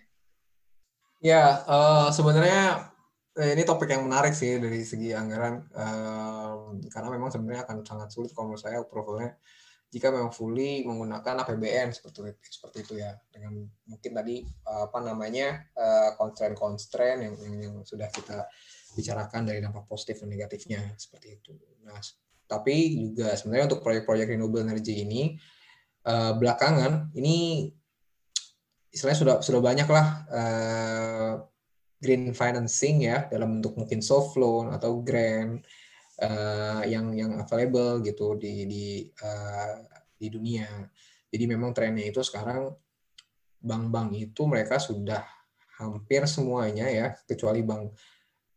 Ya, 1.23 1.65
uh, 1.65 2.09
sebenarnya 2.11 2.92
eh, 3.39 3.51
ini 3.57 3.63
topik 3.65 3.89
yang 3.89 4.05
menarik 4.05 4.37
sih 4.37 4.61
dari 4.61 4.85
segi 4.85 5.15
anggaran 5.17 5.65
uh, 5.73 6.77
karena 6.93 7.09
memang 7.09 7.31
sebenarnya 7.33 7.65
akan 7.65 7.77
sangat 7.87 8.09
sulit 8.13 8.31
kalau 8.37 8.53
menurut 8.53 8.63
saya 8.63 8.81
approvalnya 8.83 9.39
jika 9.93 10.09
memang 10.09 10.33
fully 10.33 10.89
menggunakan 10.89 11.45
APBN 11.45 11.93
seperti 11.93 12.25
itu, 12.25 12.49
seperti 12.49 12.77
itu 12.81 12.95
ya 12.97 13.13
dengan 13.29 13.61
mungkin 13.85 14.11
tadi 14.17 14.41
apa 14.65 15.05
namanya 15.05 15.69
uh, 15.77 16.17
constraint-constraint 16.17 17.21
yang, 17.21 17.35
yang 17.37 17.55
yang 17.61 17.75
sudah 17.85 18.09
kita 18.09 18.49
bicarakan 18.97 19.45
dari 19.45 19.61
dampak 19.61 19.85
positif 19.85 20.25
dan 20.25 20.33
negatifnya 20.33 20.81
seperti 20.97 21.37
itu. 21.37 21.53
Nah, 21.85 22.01
tapi 22.49 23.05
juga 23.05 23.37
sebenarnya 23.37 23.69
untuk 23.69 23.85
proyek-proyek 23.85 24.33
renewable 24.33 24.65
energy 24.65 25.05
ini 25.05 25.37
uh, 26.09 26.41
belakangan 26.41 27.13
ini 27.13 27.69
istilahnya 28.93 29.21
sudah 29.21 29.37
sudah 29.41 29.61
banyak 29.61 29.89
lah 29.89 30.07
uh, 30.29 31.35
green 32.03 32.35
financing 32.35 33.07
ya 33.07 33.31
dalam 33.31 33.63
bentuk 33.63 33.79
mungkin 33.79 34.03
soft 34.03 34.35
loan 34.35 34.75
atau 34.75 34.99
grant 35.01 35.63
uh, 36.19 36.83
yang 36.83 37.15
yang 37.15 37.39
available 37.39 38.03
gitu 38.03 38.35
di 38.35 38.67
di 38.67 38.87
uh, 39.23 39.79
di 40.19 40.27
dunia. 40.27 40.67
Jadi 41.31 41.45
memang 41.47 41.71
trennya 41.71 42.11
itu 42.11 42.21
sekarang 42.21 42.75
bank-bank 43.63 44.19
itu 44.19 44.43
mereka 44.45 44.83
sudah 44.83 45.23
hampir 45.79 46.27
semuanya 46.27 46.91
ya 46.91 47.15
kecuali 47.25 47.63
bank 47.63 47.95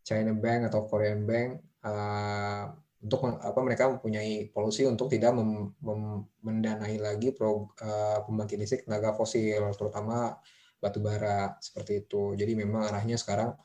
China 0.05 0.33
Bank 0.37 0.69
atau 0.69 0.85
Korean 0.85 1.25
Bank 1.25 1.61
uh, 1.85 2.69
untuk 3.05 3.37
apa 3.37 3.59
mereka 3.61 3.89
mempunyai 3.89 4.49
polusi 4.49 4.85
untuk 4.89 5.13
tidak 5.13 5.33
mem, 5.37 5.73
mem, 5.77 6.25
mendanai 6.41 6.97
lagi 6.97 7.29
pro, 7.33 7.69
uh, 7.81 8.21
pembangkit 8.25 8.57
listrik 8.57 8.81
tenaga 8.85 9.13
fosil 9.13 9.61
terutama 9.77 10.37
batu 10.79 10.99
bara 11.01 11.55
seperti 11.59 12.05
itu. 12.05 12.33
Jadi 12.37 12.53
memang 12.53 12.87
arahnya 12.87 13.17
sekarang 13.17 13.55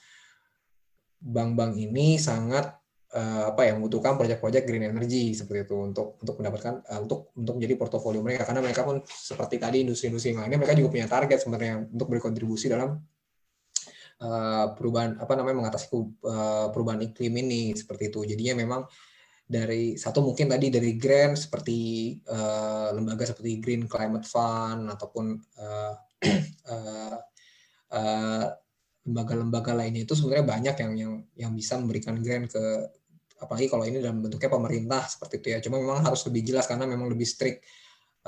bank-bank 1.20 1.76
ini 1.76 2.16
sangat 2.16 2.80
uh, 3.12 3.52
apa 3.52 3.68
ya 3.68 3.72
membutuhkan 3.76 4.16
proyek-proyek 4.16 4.64
green 4.64 4.88
energy 4.88 5.36
seperti 5.36 5.68
itu 5.68 5.76
untuk 5.76 6.16
untuk 6.16 6.34
mendapatkan 6.40 6.80
uh, 6.86 7.00
untuk 7.02 7.34
untuk 7.36 7.60
menjadi 7.60 7.74
portofolio 7.76 8.24
mereka 8.24 8.48
karena 8.48 8.64
mereka 8.64 8.82
pun 8.86 9.04
seperti 9.04 9.60
tadi 9.60 9.84
industri-industri 9.84 10.32
yang 10.32 10.46
lainnya 10.46 10.58
mereka 10.58 10.74
juga 10.78 10.90
punya 10.96 11.06
target 11.10 11.38
sebenarnya 11.44 11.74
untuk 11.92 12.08
berkontribusi 12.08 12.72
dalam 12.72 12.96
uh, 14.22 14.66
perubahan 14.72 15.18
apa 15.20 15.32
namanya 15.36 15.56
mengatasi 15.66 15.86
uh, 15.92 16.68
perubahan 16.72 17.04
iklim 17.04 17.34
ini 17.44 17.76
seperti 17.76 18.08
itu 18.08 18.24
jadinya 18.24 18.64
memang 18.64 18.82
dari 19.50 19.98
satu 19.98 20.22
mungkin 20.22 20.46
tadi 20.46 20.70
dari 20.70 20.94
grant 20.94 21.34
seperti 21.34 22.14
uh, 22.30 22.94
lembaga 22.94 23.26
seperti 23.26 23.58
Green 23.58 23.90
Climate 23.90 24.22
Fund 24.22 24.86
ataupun 24.86 25.34
uh, 25.58 25.92
lembaga-lembaga 29.10 29.74
lainnya 29.74 30.06
itu 30.06 30.14
sebenarnya 30.14 30.46
banyak 30.46 30.76
yang 30.78 30.92
yang 30.94 31.14
yang 31.34 31.52
bisa 31.56 31.74
memberikan 31.80 32.14
grant 32.22 32.52
ke 32.52 32.62
apalagi 33.40 33.66
kalau 33.72 33.88
ini 33.88 33.98
dalam 33.98 34.20
bentuknya 34.20 34.52
pemerintah 34.52 35.02
seperti 35.08 35.40
itu 35.40 35.48
ya. 35.56 35.58
Cuma 35.64 35.80
memang 35.80 36.04
harus 36.04 36.22
lebih 36.28 36.46
jelas 36.46 36.68
karena 36.68 36.84
memang 36.84 37.08
lebih 37.08 37.24
strict 37.24 37.64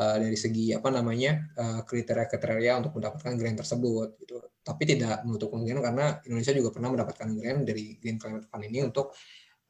uh, 0.00 0.16
dari 0.16 0.35
segi 0.35 0.72
apa 0.72 0.88
namanya 0.88 1.52
uh, 1.61 1.81
kriteria-kriteria 1.85 2.72
untuk 2.81 2.92
mendapatkan 2.96 3.33
grant 3.37 3.59
tersebut 3.61 4.09
gitu. 4.24 4.37
Tapi 4.64 4.83
tidak 4.88 5.22
menutup 5.28 5.52
kemungkinan 5.52 5.83
karena 5.85 6.07
Indonesia 6.24 6.52
juga 6.57 6.70
pernah 6.72 6.90
mendapatkan 6.96 7.28
grant 7.37 7.62
dari 7.68 7.85
Green 8.00 8.16
Climate 8.16 8.46
Fund 8.48 8.64
ini 8.64 8.78
untuk 8.83 9.12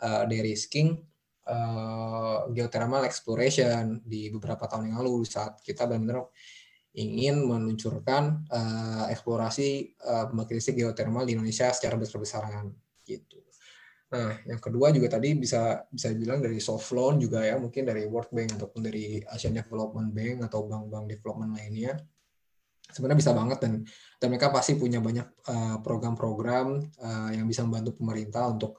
uh, 0.06 0.24
de-risking 0.30 0.94
uh, 1.50 2.46
geothermal 2.54 3.02
exploration 3.02 3.98
di 4.06 4.30
beberapa 4.30 4.70
tahun 4.70 4.94
yang 4.94 5.02
lalu 5.02 5.26
saat 5.26 5.58
kita 5.60 5.90
benar-benar 5.90 6.30
ingin 6.92 7.48
meluncurkan 7.48 8.44
uh, 8.52 9.08
eksplorasi 9.08 9.96
uh, 10.04 10.28
pembangkit 10.28 10.60
listrik 10.60 10.76
geothermal 10.84 11.24
di 11.24 11.32
Indonesia 11.32 11.72
secara 11.72 11.96
besar-besaran 11.96 12.68
gitu. 13.08 13.40
Nah, 14.12 14.36
yang 14.44 14.60
kedua 14.60 14.92
juga 14.92 15.08
tadi 15.08 15.32
bisa 15.32 15.88
bisa 15.88 16.12
bilang 16.12 16.44
dari 16.44 16.60
soft 16.60 16.92
loan 16.92 17.16
juga 17.16 17.40
ya, 17.40 17.56
mungkin 17.56 17.88
dari 17.88 18.04
World 18.04 18.28
Bank 18.28 18.60
ataupun 18.60 18.84
dari 18.84 19.24
Asian 19.24 19.56
Development 19.56 20.12
Bank 20.12 20.52
atau 20.52 20.68
bank-bank 20.68 21.04
development 21.08 21.56
lainnya. 21.56 21.96
Sebenarnya 22.92 23.24
bisa 23.24 23.32
banget 23.32 23.58
dan 23.64 23.72
dan 24.20 24.28
mereka 24.28 24.52
pasti 24.52 24.76
punya 24.76 25.00
banyak 25.00 25.24
eh, 25.48 25.76
program-program 25.80 26.66
uh, 27.00 27.30
yang 27.32 27.48
bisa 27.48 27.64
membantu 27.64 27.96
pemerintah 27.96 28.52
untuk 28.52 28.76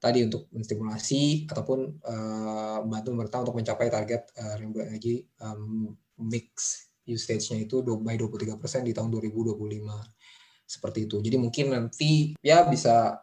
tadi 0.00 0.24
untuk 0.24 0.48
menstimulasi 0.48 1.44
ataupun 1.44 2.00
uh, 2.08 2.80
membantu 2.80 3.08
pemerintah 3.12 3.40
untuk 3.44 3.56
mencapai 3.60 3.92
target 3.92 4.32
uh, 4.40 4.56
renewable 4.56 4.88
energy 4.88 5.28
um, 5.44 5.92
mix 6.16 6.88
usage-nya 7.06 7.64
itu 7.64 7.80
by 7.82 8.16
23% 8.16 8.86
di 8.86 8.92
tahun 8.92 9.08
2025 9.08 9.56
seperti 10.68 10.98
itu. 11.10 11.16
Jadi 11.18 11.36
mungkin 11.36 11.66
nanti 11.74 12.38
ya 12.38 12.62
bisa 12.68 13.18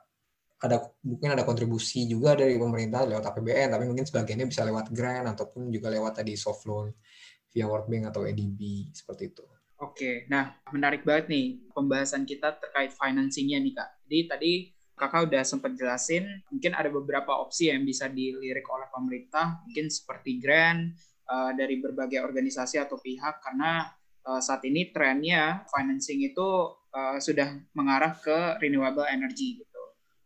ada 0.58 0.82
mungkin 1.06 1.38
ada 1.38 1.46
kontribusi 1.46 2.10
juga 2.10 2.34
dari 2.34 2.58
pemerintah 2.58 3.06
lewat 3.06 3.30
APBN, 3.30 3.70
tapi 3.78 3.86
mungkin 3.86 4.06
sebagiannya 4.10 4.48
bisa 4.50 4.66
lewat 4.66 4.90
grant 4.90 5.30
ataupun 5.38 5.70
juga 5.70 5.94
lewat 5.94 6.22
tadi 6.22 6.34
soft 6.34 6.66
loan 6.66 6.90
via 7.54 7.70
World 7.70 7.88
Bank 7.88 8.10
atau 8.10 8.26
EDB 8.26 8.90
seperti 8.92 9.32
itu. 9.32 9.46
Oke, 9.78 10.26
nah 10.26 10.58
menarik 10.74 11.06
banget 11.06 11.30
nih 11.30 11.62
pembahasan 11.70 12.26
kita 12.26 12.58
terkait 12.58 12.90
financingnya 12.98 13.62
nih 13.62 13.74
kak. 13.78 13.90
Jadi 14.10 14.20
tadi 14.26 14.52
kakak 14.98 15.30
udah 15.30 15.44
sempat 15.46 15.78
jelasin, 15.78 16.26
mungkin 16.50 16.74
ada 16.74 16.90
beberapa 16.90 17.38
opsi 17.38 17.70
yang 17.70 17.86
bisa 17.86 18.10
dilirik 18.10 18.66
oleh 18.66 18.90
pemerintah, 18.90 19.62
mungkin 19.70 19.94
seperti 19.94 20.42
grant 20.42 20.98
uh, 21.30 21.52
dari 21.54 21.80
berbagai 21.84 22.24
organisasi 22.24 22.80
atau 22.80 22.98
pihak, 22.98 23.44
karena 23.44 23.88
uh, 24.26 24.42
saat 24.42 24.63
ini 24.66 24.90
trennya 24.90 25.68
financing 25.70 26.24
itu 26.24 26.48
uh, 26.96 27.20
sudah 27.22 27.60
mengarah 27.76 28.16
ke 28.18 28.58
renewable 28.63 29.06
energy 29.06 29.62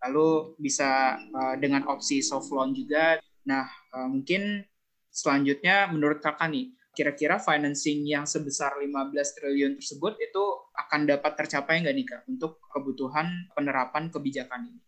lalu 0.02 0.58
bisa 0.58 1.22
uh, 1.30 1.56
dengan 1.62 1.86
opsi 1.86 2.26
soft 2.26 2.50
loan 2.50 2.74
juga. 2.74 3.22
Nah, 3.46 3.70
uh, 3.94 4.10
mungkin 4.10 4.66
selanjutnya 5.14 5.94
menurut 5.94 6.20
kakak 6.20 6.50
nih, 6.50 6.74
kira-kira 6.92 7.38
financing 7.38 8.04
yang 8.04 8.26
sebesar 8.26 8.76
15 8.82 9.38
triliun 9.38 9.74
tersebut 9.78 10.18
itu 10.20 10.44
akan 10.76 11.08
dapat 11.08 11.32
tercapai 11.38 11.86
nggak 11.86 11.96
nih 11.96 12.06
Kak 12.06 12.22
untuk 12.28 12.60
kebutuhan 12.68 13.48
penerapan 13.54 14.12
kebijakan 14.12 14.74
ini? 14.74 14.82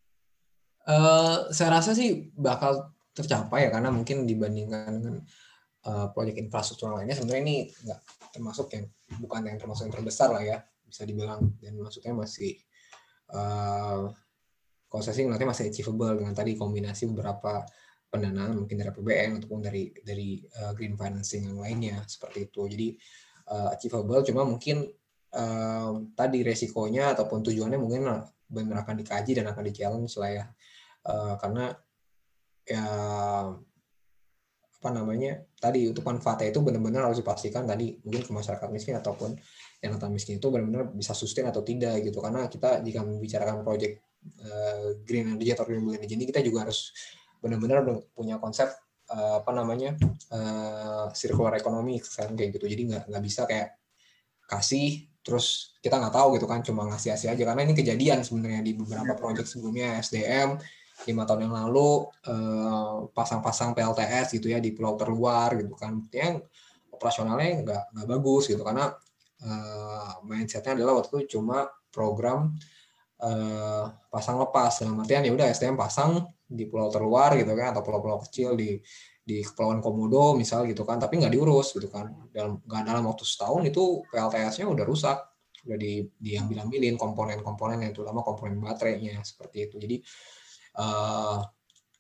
Uh, 0.84 1.48
saya 1.56 1.80
rasa 1.80 1.96
sih 1.96 2.34
bakal 2.36 2.92
tercapai 3.16 3.70
ya 3.70 3.70
karena 3.72 3.94
mungkin 3.94 4.28
dibandingkan 4.28 5.00
dengan 5.00 5.16
uh, 5.88 6.08
proyek 6.12 6.40
infrastruktur 6.40 6.92
lainnya 6.94 7.16
sebenarnya 7.18 7.44
ini 7.44 7.58
nggak 7.70 8.00
termasuk 8.34 8.68
yang 8.74 8.86
bukan 9.22 9.42
yang 9.46 9.58
termasuk 9.60 9.90
yang 9.90 9.96
terbesar 9.96 10.30
lah 10.34 10.44
ya 10.44 10.58
bisa 10.84 11.06
dibilang 11.06 11.58
dan 11.62 11.74
maksudnya 11.80 12.14
masih 12.14 12.58
uh, 13.34 14.10
sih 15.02 15.26
nanti 15.26 15.42
masih 15.42 15.74
achievable 15.74 16.22
dengan 16.22 16.38
tadi 16.38 16.54
kombinasi 16.54 17.10
beberapa 17.10 17.66
pendanaan 18.14 18.54
mungkin 18.54 18.78
dari 18.78 18.94
APBN 18.94 19.42
ataupun 19.42 19.60
dari 19.66 19.90
dari 20.06 20.38
uh, 20.62 20.70
green 20.78 20.94
financing 20.94 21.50
yang 21.50 21.58
lainnya 21.58 22.06
seperti 22.06 22.46
itu. 22.46 22.62
Jadi 22.70 22.88
uh, 23.50 23.74
achievable 23.74 24.22
cuma 24.22 24.46
mungkin 24.46 24.86
uh, 25.34 25.92
tadi 26.14 26.46
resikonya 26.46 27.18
ataupun 27.18 27.42
tujuannya 27.42 27.82
mungkin 27.82 28.06
benar 28.46 28.86
akan 28.86 29.02
dikaji 29.02 29.42
dan 29.42 29.50
akan 29.50 29.66
di 29.66 29.74
challenge 29.74 30.14
lah 30.22 30.30
ya. 30.30 30.46
Uh, 31.10 31.34
karena 31.42 31.74
ya 32.64 32.86
apa 34.84 34.92
namanya 34.92 35.40
tadi 35.64 35.88
untuk 35.88 36.04
manfaatnya 36.04 36.52
itu 36.52 36.60
benar-benar 36.60 37.08
harus 37.08 37.24
dipastikan 37.24 37.64
tadi 37.64 37.96
mungkin 38.04 38.28
ke 38.28 38.32
masyarakat 38.36 38.68
miskin 38.68 39.00
ataupun 39.00 39.32
yang 39.80 39.96
rentan 39.96 40.12
miskin 40.12 40.44
itu 40.44 40.48
benar-benar 40.52 40.92
bisa 40.92 41.16
sustain 41.16 41.48
atau 41.48 41.64
tidak 41.64 42.04
gitu. 42.04 42.20
Karena 42.20 42.52
kita 42.52 42.84
jika 42.84 43.00
membicarakan 43.00 43.64
proyek 43.64 44.04
uh, 44.44 45.00
green 45.08 45.32
energy 45.32 45.56
atau 45.56 45.64
renewable 45.64 45.96
energy 45.96 46.20
ini 46.20 46.28
kita 46.28 46.44
juga 46.44 46.68
harus 46.68 46.92
benar-benar 47.40 47.88
punya 48.12 48.36
konsep 48.44 48.76
uh, 49.08 49.40
apa 49.40 49.56
namanya 49.56 49.96
uh, 50.36 51.08
circular 51.16 51.56
economy 51.56 52.04
kan 52.04 52.36
kayak 52.36 52.60
gitu. 52.60 52.68
Jadi 52.68 52.82
nggak 52.92 53.04
nggak 53.08 53.24
bisa 53.24 53.48
kayak 53.48 53.80
kasih 54.52 55.08
terus 55.24 55.80
kita 55.80 55.96
nggak 55.96 56.12
tahu 56.12 56.36
gitu 56.36 56.44
kan 56.44 56.60
cuma 56.60 56.92
ngasih-ngasih 56.92 57.32
aja. 57.32 57.44
Karena 57.48 57.64
ini 57.64 57.72
kejadian 57.72 58.20
sebenarnya 58.28 58.60
di 58.60 58.76
beberapa 58.76 59.16
iya. 59.16 59.20
proyek 59.20 59.48
sebelumnya 59.48 60.04
SDM 60.04 60.60
lima 61.10 61.24
tahun 61.28 61.50
yang 61.50 61.56
lalu 61.56 62.08
pasang-pasang 63.12 63.76
PLTS 63.76 64.40
gitu 64.40 64.48
ya 64.52 64.64
di 64.64 64.72
pulau 64.72 64.96
terluar 64.96 65.54
gitu 65.60 65.76
kan. 65.76 66.04
Yang 66.12 66.48
operasionalnya 66.94 67.50
nggak 67.66 67.84
nggak 67.98 68.08
bagus 68.08 68.48
gitu 68.48 68.64
karena 68.64 68.94
uh, 69.44 70.24
mindsetnya 70.24 70.80
adalah 70.80 71.04
waktu 71.04 71.28
itu 71.28 71.38
cuma 71.40 71.68
program 71.92 72.56
uh, 73.20 73.86
pasang 74.08 74.40
lepas. 74.40 74.80
Dalam 74.80 75.04
artian 75.04 75.28
ya 75.28 75.32
udah 75.36 75.48
SDM 75.52 75.76
pasang 75.76 76.24
di 76.48 76.70
pulau 76.70 76.88
terluar 76.94 77.34
gitu 77.36 77.52
kan 77.58 77.74
atau 77.76 77.82
pulau-pulau 77.84 78.22
kecil 78.24 78.56
di 78.56 78.80
di 79.24 79.40
kepulauan 79.40 79.80
Komodo 79.80 80.36
misal 80.36 80.68
gitu 80.68 80.84
kan 80.84 81.00
tapi 81.00 81.20
nggak 81.20 81.34
diurus 81.34 81.76
gitu 81.76 81.92
kan. 81.92 82.12
Dalam 82.32 82.64
nggak 82.64 82.84
dalam 82.88 83.04
waktu 83.08 83.24
setahun 83.28 83.62
itu 83.68 84.04
PLTS-nya 84.08 84.68
udah 84.70 84.86
rusak 84.88 85.18
udah 85.64 85.80
di 85.80 86.04
diambil 86.20 86.68
ambilin 86.68 87.00
komponen-komponen 87.00 87.88
yang 87.88 87.96
terutama 87.96 88.20
komponen 88.20 88.60
baterainya 88.60 89.24
seperti 89.24 89.72
itu. 89.72 89.76
Jadi 89.80 89.96
uh, 90.78 91.40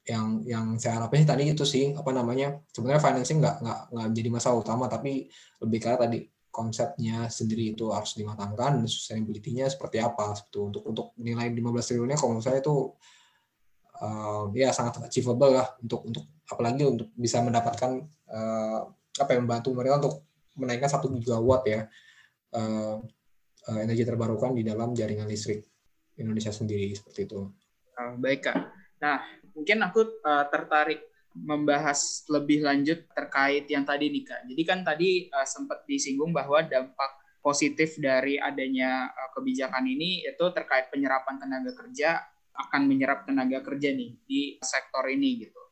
yang 0.03 0.43
yang 0.43 0.65
saya 0.75 0.99
harapin 0.99 1.23
tadi 1.23 1.55
itu 1.55 1.63
sih 1.63 1.95
apa 1.95 2.11
namanya 2.11 2.59
sebenarnya 2.75 2.99
financing 2.99 3.39
nggak 3.39 3.55
nggak 3.63 3.79
nggak 3.95 4.07
jadi 4.11 4.29
masalah 4.35 4.57
utama 4.59 4.91
tapi 4.91 5.31
lebih 5.63 5.79
karena 5.79 5.97
tadi 6.03 6.27
konsepnya 6.53 7.31
sendiri 7.31 7.73
itu 7.73 7.89
harus 7.89 8.13
dimatangkan 8.13 8.83
sustainability-nya 8.85 9.71
seperti 9.71 10.03
apa 10.03 10.35
itu 10.37 10.59
untuk 10.69 10.83
untuk 10.85 11.07
nilai 11.17 11.49
15 11.49 11.65
triliunnya 11.87 12.19
kalau 12.19 12.35
menurut 12.35 12.45
saya 12.45 12.59
itu 12.59 12.75
uh, 14.03 14.51
ya 14.53 14.69
sangat 14.75 15.01
achievable 15.07 15.55
lah 15.55 15.71
untuk 15.79 16.03
untuk 16.03 16.23
apalagi 16.51 16.83
untuk 16.83 17.07
bisa 17.15 17.39
mendapatkan 17.39 18.03
uh, 18.29 18.79
apa 19.17 19.29
yang 19.33 19.47
membantu 19.47 19.71
mereka 19.71 20.03
untuk 20.03 20.15
menaikkan 20.59 20.91
satu 20.91 21.09
gigawatt 21.09 21.63
ya 21.65 21.87
uh, 22.53 23.01
uh, 23.71 23.79
energi 23.79 24.03
terbarukan 24.03 24.51
di 24.53 24.61
dalam 24.61 24.91
jaringan 24.91 25.25
listrik 25.25 25.65
Indonesia 26.19 26.53
sendiri 26.53 26.93
seperti 26.93 27.25
itu. 27.25 27.49
Uh, 27.93 28.17
baik 28.17 28.49
kak. 28.49 28.73
Nah 29.01 29.21
mungkin 29.53 29.77
aku 29.85 30.21
uh, 30.25 30.45
tertarik 30.49 31.05
membahas 31.33 32.25
lebih 32.29 32.61
lanjut 32.61 33.09
terkait 33.13 33.65
yang 33.69 33.85
tadi 33.85 34.09
nih 34.09 34.23
kak. 34.25 34.41
Jadi 34.49 34.61
kan 34.65 34.79
tadi 34.81 35.29
uh, 35.29 35.45
sempat 35.45 35.85
disinggung 35.85 36.33
bahwa 36.33 36.61
dampak 36.65 37.21
positif 37.43 37.99
dari 37.99 38.39
adanya 38.39 39.09
uh, 39.13 39.29
kebijakan 39.35 39.85
ini 39.85 40.25
itu 40.25 40.45
terkait 40.53 40.89
penyerapan 40.89 41.37
tenaga 41.37 41.71
kerja 41.73 42.21
akan 42.53 42.85
menyerap 42.85 43.25
tenaga 43.25 43.65
kerja 43.65 43.89
nih 43.93 44.13
di 44.25 44.41
sektor 44.61 45.09
ini 45.09 45.41
gitu. 45.41 45.63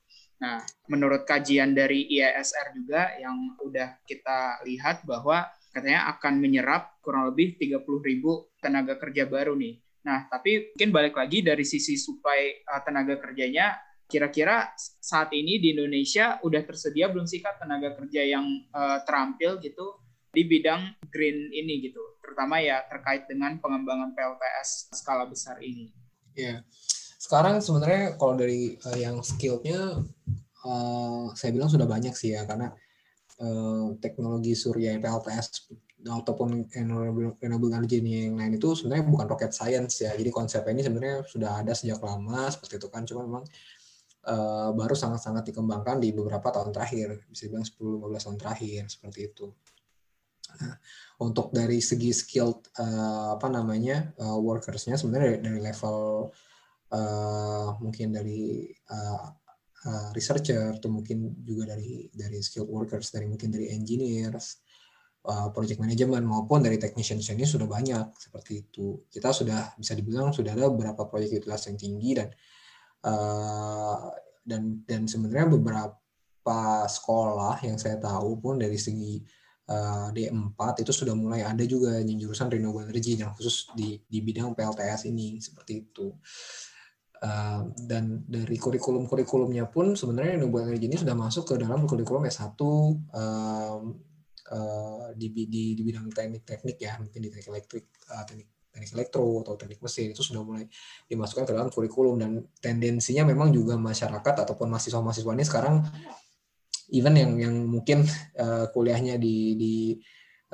Nah, 0.42 0.58
menurut 0.90 1.22
kajian 1.22 1.78
dari 1.78 2.10
IASR 2.10 2.74
juga 2.74 3.14
yang 3.22 3.62
udah 3.62 4.02
kita 4.10 4.66
lihat 4.66 5.06
bahwa 5.06 5.46
katanya 5.70 6.10
akan 6.18 6.42
menyerap 6.42 6.98
kurang 7.06 7.30
lebih 7.30 7.62
30 7.62 7.86
ribu 8.02 8.50
tenaga 8.58 8.98
kerja 8.98 9.30
baru 9.30 9.54
nih. 9.54 9.78
Nah, 10.02 10.26
tapi 10.30 10.74
mungkin 10.74 10.90
balik 10.90 11.16
lagi 11.18 11.46
dari 11.46 11.62
sisi 11.62 11.94
supply 11.94 12.66
uh, 12.66 12.82
tenaga 12.82 13.22
kerjanya, 13.22 13.78
kira-kira 14.10 14.74
saat 14.78 15.32
ini 15.32 15.62
di 15.62 15.78
Indonesia 15.78 16.42
udah 16.42 16.62
tersedia 16.66 17.08
belum 17.08 17.30
sih 17.30 17.40
Kak 17.40 17.62
tenaga 17.62 17.94
kerja 17.96 18.22
yang 18.26 18.46
uh, 18.74 19.00
terampil 19.06 19.62
gitu 19.62 20.02
di 20.32 20.48
bidang 20.48 20.96
green 21.12 21.52
ini 21.52 21.92
gitu, 21.92 22.00
terutama 22.24 22.64
ya 22.64 22.82
terkait 22.88 23.28
dengan 23.28 23.60
pengembangan 23.60 24.16
PLTS 24.16 24.96
skala 24.96 25.28
besar 25.28 25.60
ini. 25.60 25.92
Ya, 26.32 26.64
sekarang 27.20 27.60
sebenarnya 27.60 28.16
kalau 28.16 28.40
dari 28.40 28.80
uh, 28.82 28.98
yang 28.98 29.20
skillnya 29.22 30.02
uh, 30.66 31.26
saya 31.36 31.52
bilang 31.52 31.70
sudah 31.70 31.86
banyak 31.86 32.16
sih 32.16 32.34
ya 32.34 32.48
karena 32.48 32.72
uh, 33.44 33.94
teknologi 34.00 34.56
surya 34.56 34.98
PLTS 34.98 35.72
ataupun 36.02 36.66
renewable 36.72 37.74
energy 37.74 38.02
yang 38.02 38.38
lain 38.38 38.58
itu 38.58 38.74
sebenarnya 38.74 39.06
bukan 39.06 39.26
rocket 39.30 39.54
science 39.54 40.02
ya. 40.02 40.12
Jadi 40.18 40.30
konsep 40.34 40.66
ini 40.70 40.82
sebenarnya 40.82 41.26
sudah 41.26 41.62
ada 41.62 41.74
sejak 41.78 42.02
lama 42.02 42.50
seperti 42.50 42.82
itu 42.82 42.88
kan. 42.90 43.06
Cuma 43.06 43.22
memang 43.26 43.46
uh, 44.26 44.70
baru 44.74 44.98
sangat-sangat 44.98 45.54
dikembangkan 45.54 46.02
di 46.02 46.10
beberapa 46.14 46.50
tahun 46.50 46.74
terakhir, 46.74 47.26
bisa 47.30 47.50
dibilang 47.50 47.66
10-15 47.66 48.26
tahun 48.26 48.38
terakhir 48.38 48.82
seperti 48.90 49.20
itu. 49.30 49.48
Nah, 50.52 50.76
untuk 51.24 51.54
dari 51.56 51.80
segi 51.80 52.12
skill 52.12 52.60
uh, 52.82 53.40
apa 53.40 53.48
namanya 53.48 54.12
uh, 54.20 54.36
workersnya 54.36 55.00
sebenarnya 55.00 55.40
dari, 55.40 55.40
dari 55.40 55.60
level 55.64 55.98
uh, 56.92 57.70
mungkin 57.80 58.08
dari 58.12 58.68
uh, 58.92 59.26
uh, 59.88 60.10
researcher 60.12 60.76
atau 60.76 60.92
mungkin 60.92 61.40
juga 61.40 61.72
dari 61.72 62.12
dari 62.12 62.44
skilled 62.44 62.68
workers 62.68 63.16
dari 63.16 63.32
mungkin 63.32 63.48
dari 63.48 63.72
engineers 63.72 64.60
uh, 65.28 65.50
project 65.54 65.78
management 65.78 66.26
maupun 66.26 66.66
dari 66.66 66.82
technician 66.82 67.22
ini 67.22 67.46
sudah 67.46 67.70
banyak 67.70 68.18
seperti 68.18 68.66
itu 68.66 69.06
kita 69.12 69.30
sudah 69.30 69.78
bisa 69.78 69.94
dibilang 69.94 70.34
sudah 70.34 70.54
ada 70.54 70.70
beberapa 70.72 71.06
proyek 71.06 71.42
utilitas 71.42 71.70
yang 71.70 71.78
tinggi 71.78 72.12
dan 72.18 72.30
uh, 73.06 74.10
dan 74.42 74.82
dan 74.86 75.06
sebenarnya 75.06 75.54
beberapa 75.54 76.60
sekolah 76.90 77.62
yang 77.62 77.78
saya 77.78 78.02
tahu 78.02 78.42
pun 78.42 78.58
dari 78.58 78.78
segi 78.82 79.22
uh, 79.70 80.10
D4 80.10 80.58
itu 80.82 80.92
sudah 80.92 81.14
mulai 81.14 81.46
ada 81.46 81.62
juga 81.70 82.02
yang 82.02 82.18
jurusan 82.18 82.50
renewable 82.50 82.90
energy 82.90 83.22
yang 83.22 83.38
khusus 83.38 83.70
di 83.78 84.02
di 84.10 84.26
bidang 84.26 84.58
PLTS 84.58 85.06
ini 85.06 85.38
seperti 85.38 85.86
itu. 85.86 86.10
Dan 87.78 88.26
dari 88.26 88.58
kurikulum-kurikulumnya 88.58 89.70
pun 89.70 89.94
sebenarnya 89.94 90.42
renewable 90.42 90.66
energy 90.66 90.90
ini 90.90 90.98
sudah 90.98 91.14
masuk 91.14 91.54
ke 91.54 91.62
dalam 91.62 91.86
kurikulum 91.86 92.26
S1 92.26 92.58
um, 92.58 93.94
uh, 94.52 95.16
di, 95.16 95.32
di, 95.32 95.74
di 95.74 95.82
bidang 95.82 96.12
teknik-teknik 96.12 96.78
ya, 96.78 97.00
mungkin 97.00 97.20
di 97.24 97.30
teknik 97.32 97.48
elektrik, 97.50 97.86
uh, 98.12 98.24
teknik 98.28 98.48
teknik 98.72 98.92
elektro 98.96 99.44
atau 99.44 99.60
teknik 99.60 99.84
mesin 99.84 100.16
itu 100.16 100.24
sudah 100.24 100.48
mulai 100.48 100.64
dimasukkan 101.12 101.44
ke 101.44 101.52
dalam 101.52 101.68
kurikulum 101.68 102.16
dan 102.24 102.32
tendensinya 102.64 103.28
memang 103.28 103.52
juga 103.52 103.76
masyarakat 103.76 104.48
ataupun 104.48 104.72
mahasiswa-mahasiswa 104.72 105.32
ini 105.36 105.44
sekarang 105.44 105.76
even 106.96 107.16
yang 107.20 107.32
yang 107.36 107.56
mungkin 107.68 108.08
uh, 108.40 108.72
kuliahnya 108.72 109.20
di 109.20 109.60
di 109.60 109.76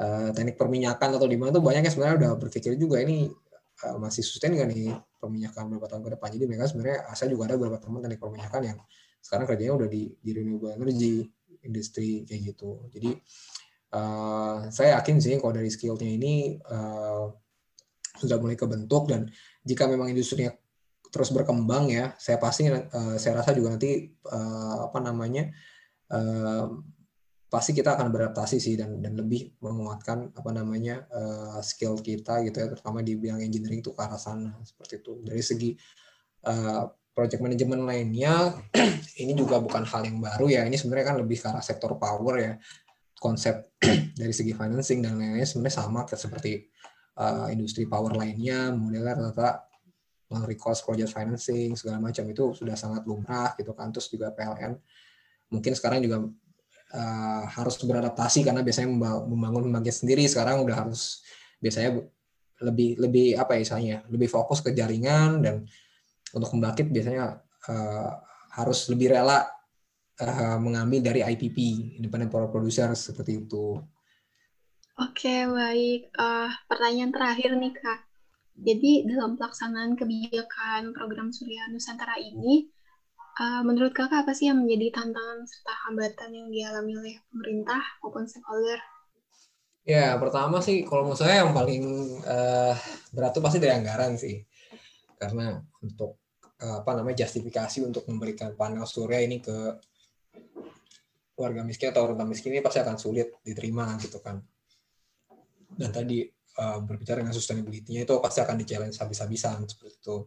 uh, 0.01 0.33
teknik 0.33 0.57
perminyakan 0.57 1.17
atau 1.17 1.29
di 1.29 1.37
mana 1.37 1.53
tuh 1.53 1.61
banyaknya 1.61 1.93
sebenarnya 1.93 2.15
udah 2.25 2.31
berpikir 2.41 2.73
juga 2.77 3.01
ini 3.01 3.29
uh, 3.85 3.97
masih 4.01 4.25
sustain 4.25 4.53
nggak 4.53 4.69
nih 4.69 4.97
perminyakan 5.17 5.69
beberapa 5.69 5.89
tahun 5.89 6.01
ke 6.05 6.09
depan. 6.17 6.27
Jadi 6.33 6.43
mereka 6.45 6.65
sebenarnya 6.69 6.97
saya 7.13 7.29
juga 7.33 7.43
ada 7.49 7.55
beberapa 7.57 7.77
teman 7.81 7.99
teknik 8.05 8.21
perminyakan 8.21 8.61
yang 8.65 8.77
sekarang 9.21 9.45
kerjanya 9.49 9.73
udah 9.75 9.89
di, 9.89 10.13
di 10.21 10.31
renewable 10.31 10.71
energy 10.73 11.25
industri 11.65 12.23
kayak 12.23 12.53
gitu. 12.53 12.85
Jadi 12.93 13.17
uh, 13.93 14.67
saya 14.73 14.99
yakin 14.99 15.21
sih 15.21 15.37
kalau 15.39 15.53
dari 15.55 15.69
skillnya 15.71 16.09
ini 16.09 16.57
uh, 16.67 17.31
sudah 18.17 18.37
mulai 18.41 18.57
kebentuk 18.57 19.07
dan 19.07 19.29
jika 19.61 19.85
memang 19.85 20.09
industrinya 20.09 20.49
terus 21.07 21.31
berkembang 21.31 21.87
ya, 21.87 22.17
saya 22.19 22.35
pasti 22.41 22.67
uh, 22.67 23.15
saya 23.15 23.39
rasa 23.39 23.55
juga 23.55 23.77
nanti 23.77 24.11
uh, 24.27 24.91
apa 24.91 24.99
namanya 24.99 25.51
pasti 27.47 27.71
kita 27.71 27.95
akan 27.95 28.11
beradaptasi 28.11 28.59
sih 28.59 28.75
dan 28.75 28.99
dan 28.99 29.15
lebih 29.15 29.55
menguatkan 29.63 30.35
apa 30.35 30.51
namanya 30.51 31.07
uh, 31.11 31.59
skill 31.63 31.99
kita 31.99 32.43
gitu 32.43 32.59
ya 32.59 32.67
terutama 32.71 32.99
di 32.99 33.15
bidang 33.15 33.39
engineering 33.39 33.79
itu 33.79 33.95
ke 33.95 34.01
arah 34.03 34.19
sana 34.19 34.55
seperti 34.67 34.99
itu. 34.99 35.23
Dari 35.23 35.39
segi 35.39 35.71
uh, 36.43 36.91
project 37.15 37.39
management 37.39 37.87
lainnya 37.87 38.51
ini 39.23 39.31
juga 39.31 39.63
bukan 39.63 39.87
hal 39.87 40.05
yang 40.05 40.19
baru 40.19 40.45
ya 40.51 40.61
ini 40.67 40.75
sebenarnya 40.75 41.15
kan 41.15 41.17
lebih 41.17 41.39
ke 41.39 41.47
arah 41.49 41.63
sektor 41.63 41.95
power 41.95 42.35
ya 42.37 42.53
konsep 43.17 43.73
dari 44.19 44.33
segi 44.33 44.53
financing 44.53 45.01
dan 45.01 45.17
lain-lain 45.17 45.45
sebenarnya 45.45 45.75
sama 45.81 46.05
seperti 46.05 46.69
uh, 47.17 47.49
industri 47.49 47.89
power 47.89 48.13
lainnya, 48.13 48.69
modelnya 48.73 49.17
rata 49.17 49.65
non 50.27 50.43
recourse 50.43 50.83
project 50.83 51.15
financing 51.15 51.73
segala 51.79 52.03
macam 52.03 52.27
itu 52.27 52.51
sudah 52.51 52.75
sangat 52.77 53.07
lumrah 53.07 53.57
gitu 53.57 53.73
kan. 53.73 53.89
Terus 53.89 54.07
juga 54.11 54.29
PLN 54.31 54.77
mungkin 55.47 55.73
sekarang 55.73 56.03
juga 56.03 56.27
uh, 56.93 57.43
harus 57.47 57.75
beradaptasi 57.79 58.43
karena 58.43 58.61
biasanya 58.61 58.91
membangun 59.23 59.71
pembangkit 59.71 60.03
sendiri 60.03 60.27
sekarang 60.27 60.61
udah 60.63 60.87
harus 60.87 61.23
biasanya 61.57 62.03
lebih 62.57 62.97
lebih 62.97 63.27
apa 63.37 63.55
ya 63.55 63.59
misalnya 63.63 63.97
lebih 64.09 64.29
fokus 64.29 64.59
ke 64.65 64.73
jaringan 64.73 65.45
dan 65.45 65.55
untuk 66.33 66.51
pembangkit 66.51 66.89
biasanya 66.89 67.39
uh, 67.69 68.11
harus 68.57 68.89
lebih 68.91 69.13
rela 69.13 69.45
uh, 70.21 70.57
mengambil 70.57 70.99
dari 71.01 71.21
IPP 71.21 71.57
independent 72.01 72.33
power 72.33 72.49
producer 72.49 72.89
seperti 72.97 73.45
itu. 73.45 73.77
Oke 74.97 75.45
baik 75.45 76.09
uh, 76.17 76.49
pertanyaan 76.65 77.13
terakhir 77.13 77.53
nih 77.53 77.73
kak. 77.77 78.01
Jadi 78.57 79.05
dalam 79.05 79.37
pelaksanaan 79.37 79.93
kebijakan 79.93 80.89
program 80.97 81.29
Surya 81.29 81.69
Nusantara 81.69 82.17
ini, 82.17 82.65
uh, 83.37 83.61
menurut 83.61 83.93
kakak 83.93 84.25
apa 84.25 84.33
sih 84.33 84.49
yang 84.49 84.65
menjadi 84.65 84.97
tantangan 84.97 85.45
serta 85.45 85.73
hambatan 85.85 86.29
yang 86.33 86.47
dialami 86.49 86.97
oleh 86.97 87.15
pemerintah 87.29 87.85
maupun 88.01 88.25
stakeholder? 88.25 88.81
Ya 89.85 90.17
pertama 90.17 90.57
sih 90.65 90.81
kalau 90.89 91.05
menurut 91.05 91.21
saya 91.21 91.45
yang 91.45 91.53
paling 91.53 91.85
uh, 92.25 92.73
berat 93.13 93.37
itu 93.37 93.41
pasti 93.45 93.57
dari 93.61 93.77
anggaran 93.77 94.17
sih, 94.17 94.41
karena 95.21 95.61
untuk 95.85 96.17
apa 96.57 96.89
namanya 96.97 97.21
justifikasi 97.21 97.85
untuk 97.85 98.09
memberikan 98.09 98.57
panel 98.57 98.81
surya 98.89 99.21
ini 99.21 99.37
ke 99.37 99.77
warga 101.37 101.61
miskin 101.61 101.93
atau 101.93 102.09
rentan 102.09 102.27
miskin 102.27 102.51
ini 102.57 102.65
pasti 102.65 102.81
akan 102.81 102.97
sulit 102.97 103.37
diterima 103.45 103.93
gitu 104.01 104.17
kan. 104.19 104.41
Dan 105.77 105.93
tadi 105.93 106.25
uh, 106.57 106.81
berbicara 106.81 107.21
dengan 107.21 107.35
sustainability-nya 107.37 108.09
itu 108.09 108.15
pasti 108.17 108.41
akan 108.41 108.57
di-challenge 108.57 108.97
habis-habisan 108.97 109.61
seperti 109.69 110.01
itu. 110.01 110.17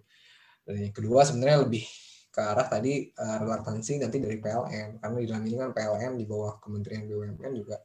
Dan 0.62 0.86
yang 0.86 0.94
kedua 0.94 1.26
sebenarnya 1.26 1.66
lebih 1.66 1.82
ke 2.30 2.38
arah 2.38 2.66
tadi 2.70 3.10
uh, 3.10 3.36
relevansi 3.42 3.98
nanti 3.98 4.22
dari 4.22 4.38
PLN 4.38 5.02
karena 5.02 5.16
di 5.18 5.26
dalam 5.26 5.42
ini 5.50 5.56
kan 5.58 5.70
PLN 5.74 6.12
di 6.14 6.24
bawah 6.30 6.62
Kementerian 6.62 7.10
BUMN 7.10 7.52
juga 7.58 7.82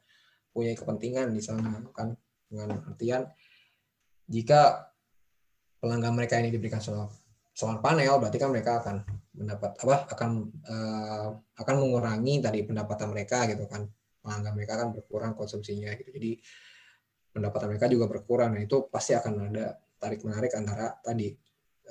punya 0.53 0.78
kepentingan 0.78 1.34
di 1.34 1.41
sana 1.41 1.82
kan 1.89 2.13
dengan 2.45 2.78
artian 2.86 3.26
jika 4.30 4.86
pelanggan 5.82 6.13
mereka 6.13 6.38
ini 6.38 6.53
diberikan 6.53 6.78
solar 6.78 7.09
solar 7.55 7.79
panel 7.79 8.19
berarti 8.19 8.35
kan 8.35 8.51
mereka 8.51 8.83
akan 8.83 8.99
mendapat 9.31 9.71
apa 9.79 9.95
akan 10.11 10.29
uh, 10.67 11.29
akan 11.55 11.75
mengurangi 11.79 12.43
tadi 12.43 12.67
pendapatan 12.67 13.15
mereka 13.15 13.47
gitu 13.47 13.63
kan. 13.71 13.87
Pelanggan 14.19 14.53
mereka 14.57 14.75
akan 14.75 14.91
berkurang 14.91 15.31
konsumsinya 15.39 15.95
gitu. 15.95 16.11
Jadi 16.11 16.31
pendapatan 17.31 17.71
mereka 17.71 17.87
juga 17.87 18.11
berkurang. 18.11 18.59
Dan 18.59 18.67
itu 18.67 18.91
pasti 18.91 19.15
akan 19.15 19.55
ada 19.55 19.79
tarik 19.95 20.27
menarik 20.27 20.51
antara 20.51 20.99
tadi 20.99 21.31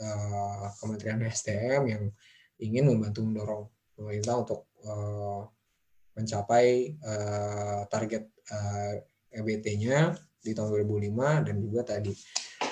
uh, 0.04 0.68
Kementerian 0.76 1.24
SDM 1.24 1.82
yang 1.88 2.04
ingin 2.60 2.84
membantu 2.84 3.24
mendorong 3.24 3.64
pemerintah 3.96 4.34
untuk 4.36 4.60
uh, 4.84 5.48
mencapai 6.14 6.92
uh, 7.00 7.82
target 7.88 8.28
uh, 8.52 8.94
EBT-nya 9.32 10.14
di 10.44 10.52
tahun 10.52 10.84
2005 10.84 11.48
dan 11.48 11.56
juga 11.56 11.80
tadi 11.82 12.12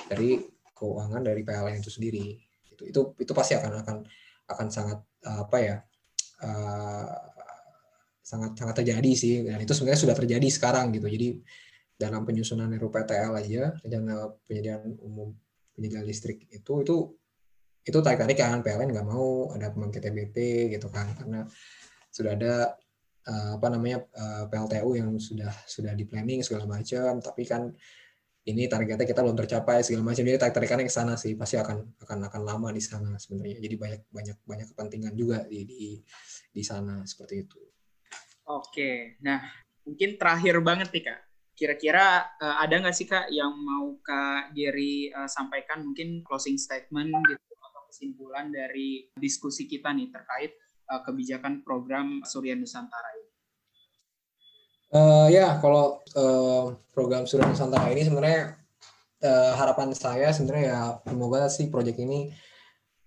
dari 0.05 0.37
keuangan 0.77 1.25
dari 1.25 1.41
PLN 1.41 1.81
itu 1.81 1.89
sendiri 1.89 2.52
itu 2.89 3.15
itu 3.17 3.23
itu 3.23 3.31
pasti 3.31 3.55
akan 3.55 3.83
akan 3.83 3.97
akan 4.51 4.67
sangat 4.67 4.99
apa 5.23 5.57
ya 5.59 5.75
uh, 6.43 7.07
sangat 8.23 8.51
sangat 8.55 8.75
terjadi 8.83 9.11
sih. 9.15 9.35
Dan 9.47 9.59
itu 9.63 9.71
sebenarnya 9.75 10.01
sudah 10.07 10.15
terjadi 10.15 10.47
sekarang 10.47 10.95
gitu. 10.95 11.07
Jadi 11.07 11.39
dalam 11.99 12.27
penyusunan 12.27 12.71
RUPTL 12.75 13.31
aja 13.37 13.63
rencana 13.83 14.33
penyediaan 14.49 14.97
umum 14.99 15.31
penyediaan 15.77 16.05
listrik 16.07 16.49
itu 16.49 16.73
itu 16.83 16.95
itu 17.83 17.97
tarik 17.99 18.19
tarik 18.23 18.37
kan. 18.39 18.59
PLN 18.63 18.89
nggak 18.95 19.07
mau 19.07 19.51
ada 19.51 19.71
pembangkit 19.71 20.03
EBT 20.03 20.37
gitu 20.79 20.87
kan. 20.87 21.11
Karena 21.15 21.43
sudah 22.13 22.31
ada 22.35 22.53
uh, 23.27 23.51
apa 23.59 23.67
namanya 23.71 24.07
PLTU 24.47 24.89
yang 24.95 25.11
sudah 25.19 25.51
sudah 25.67 25.91
di 25.95 26.07
planning 26.07 26.43
segala 26.43 26.67
macam. 26.67 27.19
Tapi 27.19 27.43
kan 27.43 27.71
ini 28.43 28.67
targetnya 28.67 29.07
kita 29.07 29.23
belum 29.23 29.39
tercapai 29.39 29.79
segala 29.87 30.11
macam. 30.11 30.23
Jadi 30.27 30.35
tarik 30.35 30.55
tarikannya 30.55 30.85
ke 30.87 30.93
sana 30.93 31.15
sih 31.15 31.39
pasti 31.39 31.55
akan 31.55 31.95
akan 32.03 32.17
akan 32.27 32.41
lama 32.43 32.75
di 32.75 32.83
sana 32.83 33.15
sebenarnya. 33.15 33.63
Jadi 33.63 33.75
banyak 33.79 34.01
banyak 34.11 34.37
banyak 34.43 34.67
kepentingan 34.75 35.13
juga 35.15 35.47
di 35.47 35.63
di 35.63 35.83
di 36.51 36.63
sana 36.63 37.07
seperti 37.07 37.35
itu. 37.39 37.61
Oke 38.51 39.15
nah 39.23 39.39
mungkin 39.87 40.19
terakhir 40.19 40.59
banget 40.59 40.91
nih 40.91 41.03
kak. 41.07 41.19
Kira-kira 41.53 42.35
uh, 42.41 42.59
ada 42.59 42.83
nggak 42.83 42.95
sih 42.97 43.07
kak 43.07 43.31
yang 43.31 43.53
mau 43.55 43.95
kak 44.03 44.51
Jerry 44.51 45.07
uh, 45.15 45.29
sampaikan? 45.29 45.85
Mungkin 45.87 46.27
closing 46.27 46.59
statement 46.59 47.15
gitu 47.31 47.53
atau 47.63 47.87
kesimpulan 47.87 48.51
dari 48.51 49.07
diskusi 49.15 49.71
kita 49.71 49.95
nih 49.95 50.11
terkait 50.11 50.59
uh, 50.91 50.99
kebijakan 50.99 51.63
program 51.63 52.19
Surya 52.27 52.59
Nusantara 52.59 53.15
ini 53.15 53.22
Uh, 54.93 55.25
ya, 55.33 55.57
kalau 55.57 56.05
uh, 56.13 56.77
program 56.93 57.25
Surya 57.25 57.49
Nusantara 57.49 57.89
ini 57.89 58.05
sebenarnya 58.05 58.61
uh, 59.25 59.57
harapan 59.57 59.89
saya 59.97 60.29
sebenarnya 60.29 60.65
ya 60.69 60.81
semoga 61.01 61.49
sih 61.49 61.65
proyek 61.65 61.97
ini 62.05 62.29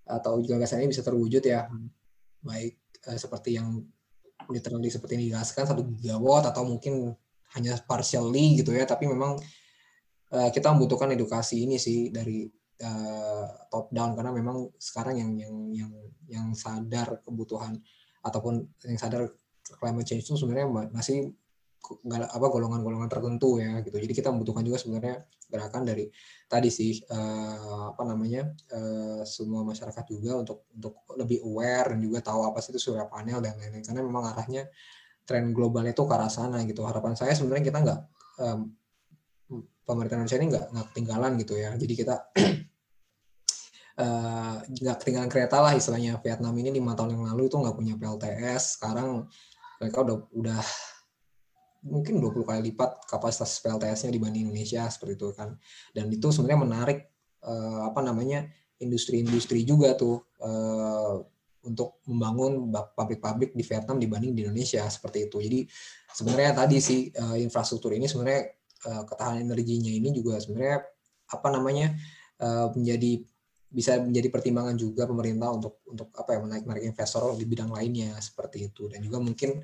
atau 0.03 0.43
gagasan 0.43 0.83
ini 0.83 0.91
bisa 0.91 1.07
terwujud 1.07 1.47
ya, 1.47 1.71
baik 2.43 2.75
uh, 3.07 3.15
seperti 3.15 3.55
yang 3.55 3.87
literally 4.51 4.91
seperti 4.91 5.15
ini 5.15 5.31
dijelaskan 5.31 5.63
satu 5.63 5.87
gigawatt 5.87 6.51
atau 6.51 6.67
mungkin 6.67 7.15
hanya 7.55 7.79
partially 7.87 8.59
gitu 8.59 8.75
ya, 8.75 8.83
tapi 8.83 9.07
memang 9.07 9.39
uh, 10.35 10.51
kita 10.51 10.75
membutuhkan 10.75 11.15
edukasi 11.15 11.71
ini 11.71 11.79
sih 11.79 12.11
dari 12.11 12.51
uh, 12.83 13.47
top 13.71 13.95
down. 13.95 14.19
Karena 14.19 14.35
memang 14.35 14.75
sekarang 14.75 15.23
yang 15.23 15.39
yang 15.39 15.55
yang 15.71 15.93
yang 16.27 16.47
sadar 16.51 17.23
kebutuhan 17.23 17.79
ataupun 18.27 18.67
yang 18.91 18.99
sadar 18.99 19.31
climate 19.79 20.03
change 20.03 20.27
itu 20.27 20.35
sebenarnya 20.35 20.91
masih 20.91 21.31
apa 22.07 22.47
golongan-golongan 22.51 23.09
tertentu 23.11 23.63
ya 23.63 23.81
gitu. 23.83 23.97
Jadi 23.97 24.15
kita 24.15 24.29
membutuhkan 24.35 24.67
juga 24.67 24.79
sebenarnya 24.83 25.23
gerakan 25.47 25.83
dari 25.87 26.11
tadi 26.51 26.69
sih 26.71 26.99
uh, 27.07 27.95
apa 27.95 28.03
namanya 28.03 28.51
uh, 28.75 29.23
semua 29.23 29.63
masyarakat 29.63 30.05
juga 30.11 30.43
untuk 30.43 30.67
untuk 30.75 31.07
lebih 31.15 31.43
aware 31.47 31.95
dan 31.95 32.03
juga 32.03 32.19
tahu 32.23 32.47
apa 32.47 32.59
sih 32.59 32.75
itu 32.75 32.91
surya 32.91 33.07
panel 33.07 33.39
dan 33.39 33.55
lain-lain 33.59 33.87
karena 33.87 34.03
memang 34.03 34.25
arahnya 34.35 34.67
tren 35.27 35.51
global 35.55 35.87
itu 35.87 36.03
ke 36.03 36.13
arah 36.15 36.31
sana 36.31 36.63
gitu. 36.67 36.83
Harapan 36.83 37.15
saya 37.15 37.35
sebenarnya 37.35 37.65
kita 37.71 37.79
nggak 37.83 38.01
um, 38.43 38.61
pemerintah 39.87 40.19
Indonesia 40.19 40.39
ini 40.39 40.47
nggak 40.51 40.67
nggak 40.75 40.87
ketinggalan 40.93 41.33
gitu 41.39 41.55
ya. 41.55 41.71
Jadi 41.79 41.95
kita 41.95 42.15
nggak 44.67 44.97
uh, 44.97 45.01
ketinggalan 45.01 45.31
kereta 45.33 45.57
lah 45.63 45.73
istilahnya 45.73 46.21
Vietnam 46.21 46.53
ini 46.61 46.69
lima 46.69 46.93
tahun 46.93 47.17
yang 47.17 47.25
lalu 47.33 47.49
itu 47.49 47.57
nggak 47.57 47.77
punya 47.79 47.95
PLTS 47.97 48.77
sekarang 48.77 49.25
mereka 49.81 50.05
udah 50.05 50.17
udah 50.37 50.61
mungkin 51.83 52.23
20 52.23 52.47
kali 52.47 52.61
lipat 52.73 53.05
kapasitas 53.11 53.61
PLTS-nya 53.61 54.15
dibanding 54.15 54.49
Indonesia 54.49 54.87
seperti 54.89 55.13
itu 55.19 55.29
kan. 55.37 55.57
Dan 55.93 56.09
itu 56.09 56.33
sebenarnya 56.33 56.61
menarik 56.63 56.99
uh, 57.45 57.91
apa 57.91 58.01
namanya 58.01 58.47
industri-industri 58.81 59.65
juga 59.65 59.97
tuh 59.97 60.21
uh, 60.41 61.21
untuk 61.67 61.99
membangun 62.07 62.71
pabrik-pabrik 62.71 63.51
di 63.53 63.67
Vietnam 63.67 63.99
dibanding 63.99 64.33
di 64.33 64.47
Indonesia 64.47 64.87
seperti 64.87 65.27
itu. 65.27 65.43
Jadi 65.43 65.61
sebenarnya 66.15 66.53
tadi 66.55 66.79
sih 66.79 67.11
uh, 67.11 67.37
infrastruktur 67.37 67.91
ini 67.93 68.07
sebenarnya 68.07 68.55
uh, 68.87 69.03
ketahanan 69.03 69.51
energinya 69.51 69.91
ini 69.91 70.15
juga 70.15 70.39
sebenarnya 70.39 70.87
apa 71.27 71.49
namanya 71.51 71.99
uh, 72.39 72.71
menjadi 72.71 73.27
bisa 73.67 73.99
menjadi 73.99 74.31
pertimbangan 74.31 74.79
juga 74.79 75.11
pemerintah 75.11 75.51
untuk 75.51 75.83
untuk 75.91 76.09
apa 76.15 76.39
ya 76.39 76.41
menarik-narik 76.41 76.87
investor 76.87 77.35
di 77.35 77.45
bidang 77.45 77.75
lainnya 77.75 78.15
seperti 78.23 78.71
itu 78.71 78.87
dan 78.87 79.03
juga 79.03 79.19
mungkin 79.19 79.59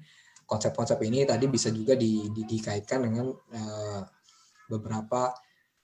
konsep-konsep 0.53 1.01
ini 1.09 1.25
tadi 1.25 1.49
bisa 1.49 1.73
juga 1.73 1.97
di, 1.97 2.29
di, 2.29 2.45
dikaitkan 2.45 3.09
dengan 3.09 3.33
uh, 3.33 4.05
beberapa 4.69 5.33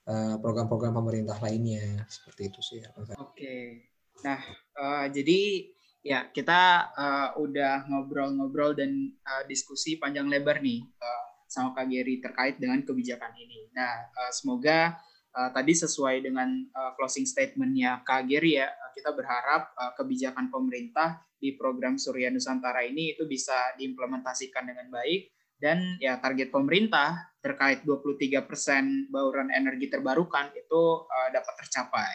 uh, 0.04 0.36
program-program 0.36 0.92
pemerintah 0.92 1.40
lainnya 1.40 2.04
seperti 2.04 2.52
itu 2.52 2.60
sih. 2.60 2.84
Oke, 3.16 3.88
nah 4.20 4.36
uh, 4.76 5.08
jadi 5.08 5.72
ya 6.04 6.28
kita 6.28 6.92
uh, 6.92 7.28
udah 7.40 7.88
ngobrol-ngobrol 7.88 8.76
dan 8.76 9.16
uh, 9.24 9.48
diskusi 9.48 9.96
panjang 9.96 10.28
lebar 10.28 10.60
nih 10.60 10.84
uh, 10.84 11.24
sama 11.48 11.72
Kak 11.72 11.88
Geri 11.88 12.20
terkait 12.20 12.60
dengan 12.60 12.84
kebijakan 12.84 13.32
ini. 13.40 13.72
Nah 13.72 14.12
uh, 14.12 14.32
semoga 14.36 15.00
uh, 15.34 15.50
tadi 15.52 15.72
sesuai 15.76 16.24
dengan 16.24 16.48
uh, 16.72 16.92
closing 16.96 17.28
statementnya 17.28 18.00
Kak 18.04 18.28
Geri 18.28 18.56
ya, 18.60 18.68
kita 18.94 19.12
berharap 19.12 19.74
uh, 19.76 19.92
kebijakan 19.98 20.48
pemerintah 20.48 21.20
di 21.38 21.54
program 21.54 22.00
Surya 22.00 22.32
Nusantara 22.32 22.82
ini 22.82 23.14
itu 23.14 23.28
bisa 23.28 23.74
diimplementasikan 23.78 24.66
dengan 24.66 24.90
baik 24.90 25.30
dan 25.58 25.98
ya 25.98 26.18
target 26.18 26.50
pemerintah 26.50 27.34
terkait 27.38 27.86
23% 27.86 29.10
bauran 29.10 29.50
energi 29.54 29.86
terbarukan 29.90 30.50
itu 30.54 30.82
uh, 31.06 31.28
dapat 31.30 31.54
tercapai. 31.64 32.14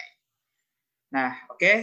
Nah, 1.13 1.29
oke, 1.45 1.61
okay, 1.61 1.77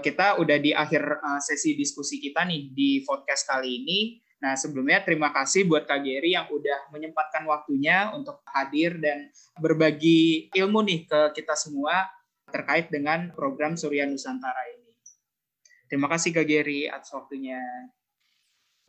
kita 0.00 0.40
udah 0.40 0.56
di 0.56 0.72
akhir 0.72 1.20
sesi 1.44 1.76
diskusi 1.76 2.16
kita 2.16 2.48
nih 2.48 2.72
di 2.72 3.04
podcast 3.04 3.44
kali 3.44 3.76
ini 3.84 4.16
Nah, 4.40 4.56
sebelumnya 4.56 5.04
terima 5.04 5.28
kasih 5.36 5.68
buat 5.68 5.84
Kak 5.84 6.00
Geri 6.00 6.32
yang 6.32 6.48
udah 6.48 6.88
menyempatkan 6.88 7.44
waktunya 7.44 8.08
untuk 8.16 8.40
hadir 8.48 8.96
dan 8.96 9.28
berbagi 9.60 10.48
ilmu 10.56 10.80
nih 10.80 11.04
ke 11.04 11.20
kita 11.36 11.52
semua 11.52 12.08
terkait 12.48 12.88
dengan 12.88 13.28
program 13.36 13.76
Surya 13.76 14.08
Nusantara 14.08 14.64
ini. 14.72 14.96
Terima 15.92 16.08
kasih 16.08 16.32
Kak 16.32 16.48
Geri 16.48 16.88
atas 16.88 17.12
waktunya. 17.12 17.60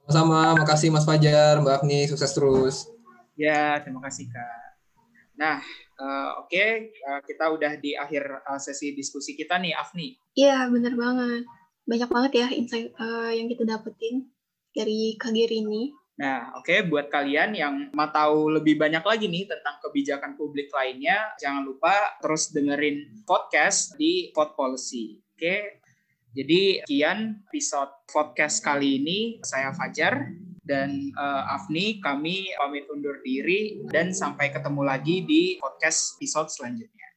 Sama-sama, 0.07 0.63
makasih 0.63 0.89
Mas 0.89 1.03
Fajar, 1.03 1.59
Mbak 1.59 1.83
Afni, 1.83 2.07
sukses 2.07 2.31
terus. 2.31 2.87
Ya, 3.35 3.75
terima 3.83 3.99
kasih 4.07 4.31
Kak. 4.31 4.63
Nah, 5.35 5.59
uh, 5.99 6.41
oke, 6.41 6.47
okay. 6.47 6.95
uh, 7.11 7.19
kita 7.27 7.51
udah 7.51 7.75
di 7.75 7.91
akhir 7.99 8.23
uh, 8.47 8.59
sesi 8.61 8.95
diskusi 8.95 9.35
kita 9.35 9.59
nih, 9.59 9.75
Afni. 9.75 10.15
Iya, 10.31 10.71
bener 10.71 10.95
banget. 10.95 11.43
Banyak 11.83 12.09
banget 12.09 12.31
ya 12.39 12.47
insight 12.55 12.95
uh, 12.95 13.35
yang 13.35 13.51
kita 13.51 13.67
dapetin 13.67 14.31
dari 14.72 15.15
Kagiri 15.19 15.63
ini. 15.63 15.91
Nah, 16.22 16.53
oke, 16.53 16.69
okay, 16.69 16.80
buat 16.86 17.09
kalian 17.09 17.57
yang 17.57 17.74
mau 17.97 18.11
tahu 18.11 18.61
lebih 18.61 18.78
banyak 18.78 19.01
lagi 19.01 19.26
nih 19.26 19.49
tentang 19.49 19.82
kebijakan 19.82 20.38
publik 20.38 20.69
lainnya, 20.69 21.34
jangan 21.41 21.65
lupa 21.65 22.19
terus 22.22 22.53
dengerin 22.53 23.26
podcast 23.26 23.97
di 23.97 24.30
Pod 24.30 24.53
Policy. 24.53 25.17
Oke, 25.17 25.41
okay? 25.41 25.59
jadi 26.38 26.86
sekian 26.86 27.41
episode 27.49 28.05
podcast 28.05 28.61
kali 28.61 29.01
ini. 29.01 29.19
Saya 29.41 29.74
Fajar 29.74 30.30
dan 30.61 31.09
uh, 31.17 31.57
Afni, 31.57 31.97
kami 31.97 32.53
pamit 32.53 32.86
undur 32.93 33.17
diri 33.26 33.82
dan 33.89 34.13
sampai 34.13 34.53
ketemu 34.53 34.82
lagi 34.86 35.26
di 35.26 35.57
podcast 35.57 36.22
episode 36.22 36.53
selanjutnya. 36.53 37.11